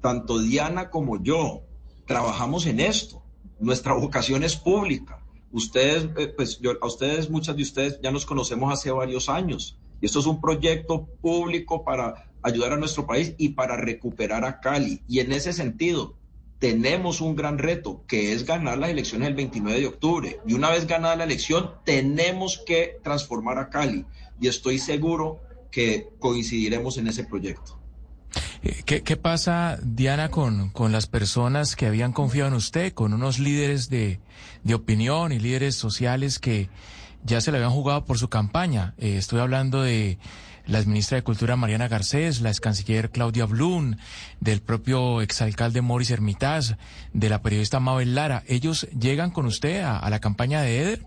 tanto 0.00 0.38
Diana 0.38 0.90
como 0.90 1.20
yo 1.20 1.64
trabajamos 2.06 2.66
en 2.66 2.80
esto. 2.80 3.22
Nuestra 3.58 3.94
vocación 3.94 4.42
es 4.42 4.56
pública. 4.56 5.18
Ustedes, 5.52 6.08
eh, 6.16 6.28
pues 6.28 6.58
yo, 6.60 6.72
a 6.80 6.86
ustedes, 6.86 7.30
muchas 7.30 7.56
de 7.56 7.62
ustedes 7.62 8.00
ya 8.02 8.10
nos 8.10 8.26
conocemos 8.26 8.72
hace 8.72 8.90
varios 8.90 9.28
años. 9.28 9.78
Y 10.00 10.06
esto 10.06 10.18
es 10.18 10.26
un 10.26 10.40
proyecto 10.40 11.06
público 11.20 11.84
para 11.84 12.28
ayudar 12.42 12.72
a 12.72 12.76
nuestro 12.76 13.06
país 13.06 13.34
y 13.38 13.50
para 13.50 13.76
recuperar 13.76 14.44
a 14.44 14.60
Cali. 14.60 15.02
Y 15.08 15.20
en 15.20 15.32
ese 15.32 15.52
sentido, 15.52 16.16
tenemos 16.58 17.20
un 17.20 17.36
gran 17.36 17.58
reto, 17.58 18.04
que 18.06 18.32
es 18.32 18.44
ganar 18.44 18.78
las 18.78 18.90
elecciones 18.90 19.28
el 19.28 19.34
29 19.34 19.80
de 19.80 19.86
octubre. 19.86 20.40
Y 20.46 20.54
una 20.54 20.70
vez 20.70 20.86
ganada 20.86 21.16
la 21.16 21.24
elección, 21.24 21.72
tenemos 21.84 22.62
que 22.66 22.98
transformar 23.02 23.58
a 23.58 23.70
Cali. 23.70 24.04
Y 24.40 24.48
estoy 24.48 24.78
seguro 24.78 25.40
que 25.70 26.08
coincidiremos 26.18 26.98
en 26.98 27.08
ese 27.08 27.24
proyecto. 27.24 27.78
Eh, 28.64 28.82
¿Qué, 28.82 29.16
pasa, 29.18 29.78
Diana, 29.82 30.30
con, 30.30 30.70
con, 30.70 30.90
las 30.90 31.06
personas 31.06 31.76
que 31.76 31.86
habían 31.86 32.12
confiado 32.14 32.48
en 32.48 32.54
usted, 32.54 32.94
con 32.94 33.12
unos 33.12 33.38
líderes 33.38 33.90
de, 33.90 34.20
de 34.62 34.74
opinión 34.74 35.32
y 35.32 35.38
líderes 35.38 35.74
sociales 35.74 36.38
que 36.38 36.70
ya 37.24 37.42
se 37.42 37.52
le 37.52 37.58
habían 37.58 37.72
jugado 37.72 38.06
por 38.06 38.16
su 38.16 38.30
campaña? 38.30 38.94
Eh, 38.96 39.18
estoy 39.18 39.40
hablando 39.40 39.82
de 39.82 40.18
la 40.64 40.80
ministra 40.80 41.16
de 41.16 41.22
Cultura 41.22 41.56
Mariana 41.56 41.88
Garcés, 41.88 42.40
la 42.40 42.48
ex 42.48 42.60
canciller 42.60 43.10
Claudia 43.10 43.44
Blum, 43.44 43.96
del 44.40 44.62
propio 44.62 45.20
exalcalde 45.20 45.82
Morris 45.82 46.10
Hermitage, 46.10 46.78
de 47.12 47.28
la 47.28 47.42
periodista 47.42 47.80
Mabel 47.80 48.14
Lara. 48.14 48.44
¿Ellos 48.46 48.88
llegan 48.98 49.30
con 49.30 49.44
usted 49.44 49.82
a 49.82 50.08
la 50.08 50.20
campaña 50.20 50.62
de 50.62 50.80
Eder? 50.80 51.06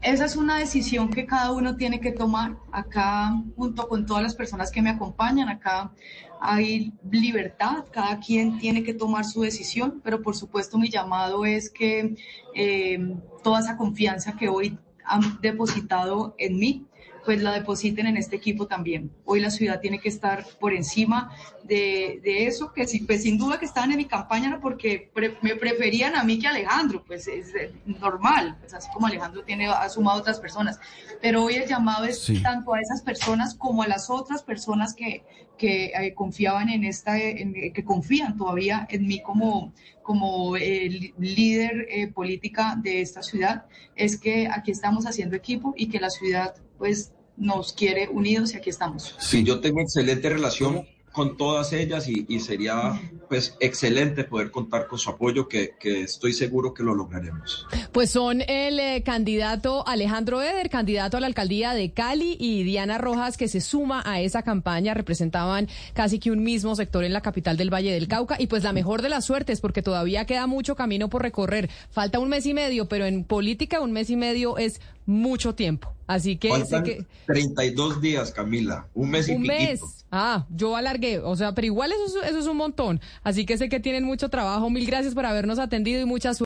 Esa 0.00 0.26
es 0.26 0.36
una 0.36 0.58
decisión 0.58 1.10
que 1.10 1.26
cada 1.26 1.50
uno 1.50 1.76
tiene 1.76 2.00
que 2.00 2.12
tomar 2.12 2.56
acá 2.70 3.32
junto 3.56 3.88
con 3.88 4.06
todas 4.06 4.22
las 4.22 4.34
personas 4.34 4.70
que 4.70 4.80
me 4.80 4.90
acompañan. 4.90 5.48
Acá 5.48 5.90
hay 6.40 6.92
libertad, 7.10 7.84
cada 7.90 8.20
quien 8.20 8.58
tiene 8.58 8.82
que 8.82 8.94
tomar 8.94 9.24
su 9.24 9.42
decisión, 9.42 10.00
pero 10.02 10.22
por 10.22 10.36
supuesto 10.36 10.78
mi 10.78 10.88
llamado 10.88 11.44
es 11.44 11.70
que 11.70 12.16
eh, 12.54 13.16
toda 13.42 13.60
esa 13.60 13.76
confianza 13.76 14.36
que 14.36 14.48
hoy 14.48 14.78
han 15.04 15.40
depositado 15.40 16.34
en 16.38 16.58
mí, 16.58 16.86
pues 17.28 17.42
la 17.42 17.52
depositen 17.52 18.06
en 18.06 18.16
este 18.16 18.36
equipo 18.36 18.66
también. 18.66 19.12
Hoy 19.26 19.40
la 19.40 19.50
ciudad 19.50 19.80
tiene 19.80 19.98
que 20.00 20.08
estar 20.08 20.46
por 20.58 20.72
encima 20.72 21.30
de, 21.62 22.22
eso, 22.46 22.72
que 22.72 22.86
sí, 22.86 23.00
pues 23.00 23.24
sin 23.24 23.36
duda 23.36 23.58
que 23.58 23.66
estaban 23.66 23.90
en 23.90 23.98
mi 23.98 24.06
campaña, 24.06 24.48
no 24.48 24.60
porque 24.60 25.10
me 25.42 25.54
preferían 25.56 26.16
a 26.16 26.24
mí 26.24 26.38
que 26.38 26.46
a 26.46 26.52
Alejandro, 26.52 27.04
pues 27.06 27.28
es 27.28 27.52
normal, 27.84 28.56
pues 28.60 28.72
así 28.72 28.88
como 28.94 29.08
Alejandro 29.08 29.44
tiene, 29.44 29.66
ha 29.66 29.90
sumado 29.90 30.20
otras 30.20 30.40
personas. 30.40 30.80
Pero 31.20 31.44
hoy 31.44 31.56
el 31.56 31.68
llamado 31.68 32.06
es 32.06 32.32
tanto 32.42 32.72
a 32.72 32.80
esas 32.80 33.02
personas 33.02 33.54
como 33.54 33.82
a 33.82 33.86
las 33.86 34.08
otras 34.08 34.42
personas 34.42 34.94
que, 34.94 35.22
que 35.58 35.92
eh, 35.94 36.14
confiaban 36.14 36.70
en 36.70 36.84
esta, 36.84 37.18
que 37.18 37.84
confían 37.84 38.38
todavía 38.38 38.86
en 38.88 39.06
mí 39.06 39.20
como, 39.20 39.74
como 40.00 40.56
el 40.56 41.12
líder 41.18 41.88
eh, 41.90 42.08
política 42.08 42.74
de 42.82 43.02
esta 43.02 43.22
ciudad, 43.22 43.66
es 43.96 44.18
que 44.18 44.48
aquí 44.50 44.70
estamos 44.70 45.04
haciendo 45.04 45.36
equipo 45.36 45.74
y 45.76 45.90
que 45.90 46.00
la 46.00 46.08
ciudad 46.08 46.54
pues 46.78 47.12
nos 47.38 47.72
quiere 47.72 48.08
unidos 48.08 48.54
y 48.54 48.56
aquí 48.56 48.70
estamos. 48.70 49.14
Sí, 49.18 49.44
yo 49.44 49.60
tengo 49.60 49.80
excelente 49.80 50.28
relación 50.28 50.86
con 51.18 51.36
todas 51.36 51.72
ellas 51.72 52.06
y, 52.08 52.38
sería 52.38 53.00
pues 53.28 53.56
excelente 53.58 54.22
poder 54.22 54.52
contar 54.52 54.86
con 54.86 55.00
su 55.00 55.10
apoyo 55.10 55.48
que, 55.48 55.74
estoy 55.82 56.32
seguro 56.32 56.72
que 56.72 56.84
lo 56.84 56.94
lograremos. 56.94 57.66
Pues 57.90 58.10
son 58.10 58.40
el 58.42 58.78
eh, 58.78 59.02
candidato 59.04 59.86
Alejandro 59.88 60.40
Eder, 60.40 60.70
candidato 60.70 61.16
a 61.16 61.20
la 61.20 61.26
alcaldía 61.26 61.74
de 61.74 61.90
Cali 61.90 62.36
y 62.38 62.62
Diana 62.62 62.98
Rojas 62.98 63.36
que 63.36 63.48
se 63.48 63.60
suma 63.60 64.00
a 64.06 64.20
esa 64.20 64.42
campaña, 64.42 64.94
representaban 64.94 65.66
casi 65.92 66.20
que 66.20 66.30
un 66.30 66.44
mismo 66.44 66.76
sector 66.76 67.02
en 67.02 67.12
la 67.12 67.20
capital 67.20 67.56
del 67.56 67.74
Valle 67.74 67.92
del 67.92 68.06
Cauca 68.06 68.36
y 68.38 68.46
pues 68.46 68.62
la 68.62 68.72
mejor 68.72 69.02
de 69.02 69.08
las 69.08 69.24
suertes 69.24 69.60
porque 69.60 69.82
todavía 69.82 70.24
queda 70.24 70.46
mucho 70.46 70.76
camino 70.76 71.08
por 71.08 71.22
recorrer. 71.22 71.68
Falta 71.90 72.20
un 72.20 72.28
mes 72.28 72.46
y 72.46 72.54
medio, 72.54 72.86
pero 72.88 73.06
en 73.06 73.24
política 73.24 73.80
un 73.80 73.90
mes 73.90 74.08
y 74.10 74.16
medio 74.16 74.56
es 74.56 74.80
mucho 75.08 75.54
tiempo. 75.54 75.94
Así 76.06 76.36
que... 76.36 76.50
Faltan 76.50 76.84
que 76.84 77.04
32 77.26 78.00
días, 78.00 78.30
Camila. 78.30 78.86
Un 78.94 79.10
mes 79.10 79.28
y 79.28 79.32
Un 79.32 79.42
mes. 79.42 79.80
Ah, 80.10 80.46
yo 80.50 80.76
alargué. 80.76 81.18
O 81.18 81.34
sea, 81.34 81.54
pero 81.54 81.66
igual 81.66 81.92
eso, 81.92 82.22
eso 82.22 82.38
es 82.38 82.46
un 82.46 82.56
montón. 82.56 83.00
Así 83.22 83.44
que 83.44 83.58
sé 83.58 83.68
que 83.68 83.80
tienen 83.80 84.04
mucho 84.04 84.28
trabajo. 84.28 84.68
Mil 84.70 84.86
gracias 84.86 85.14
por 85.14 85.26
habernos 85.26 85.58
atendido 85.58 86.00
y 86.00 86.04
mucha 86.04 86.34
suerte. 86.34 86.36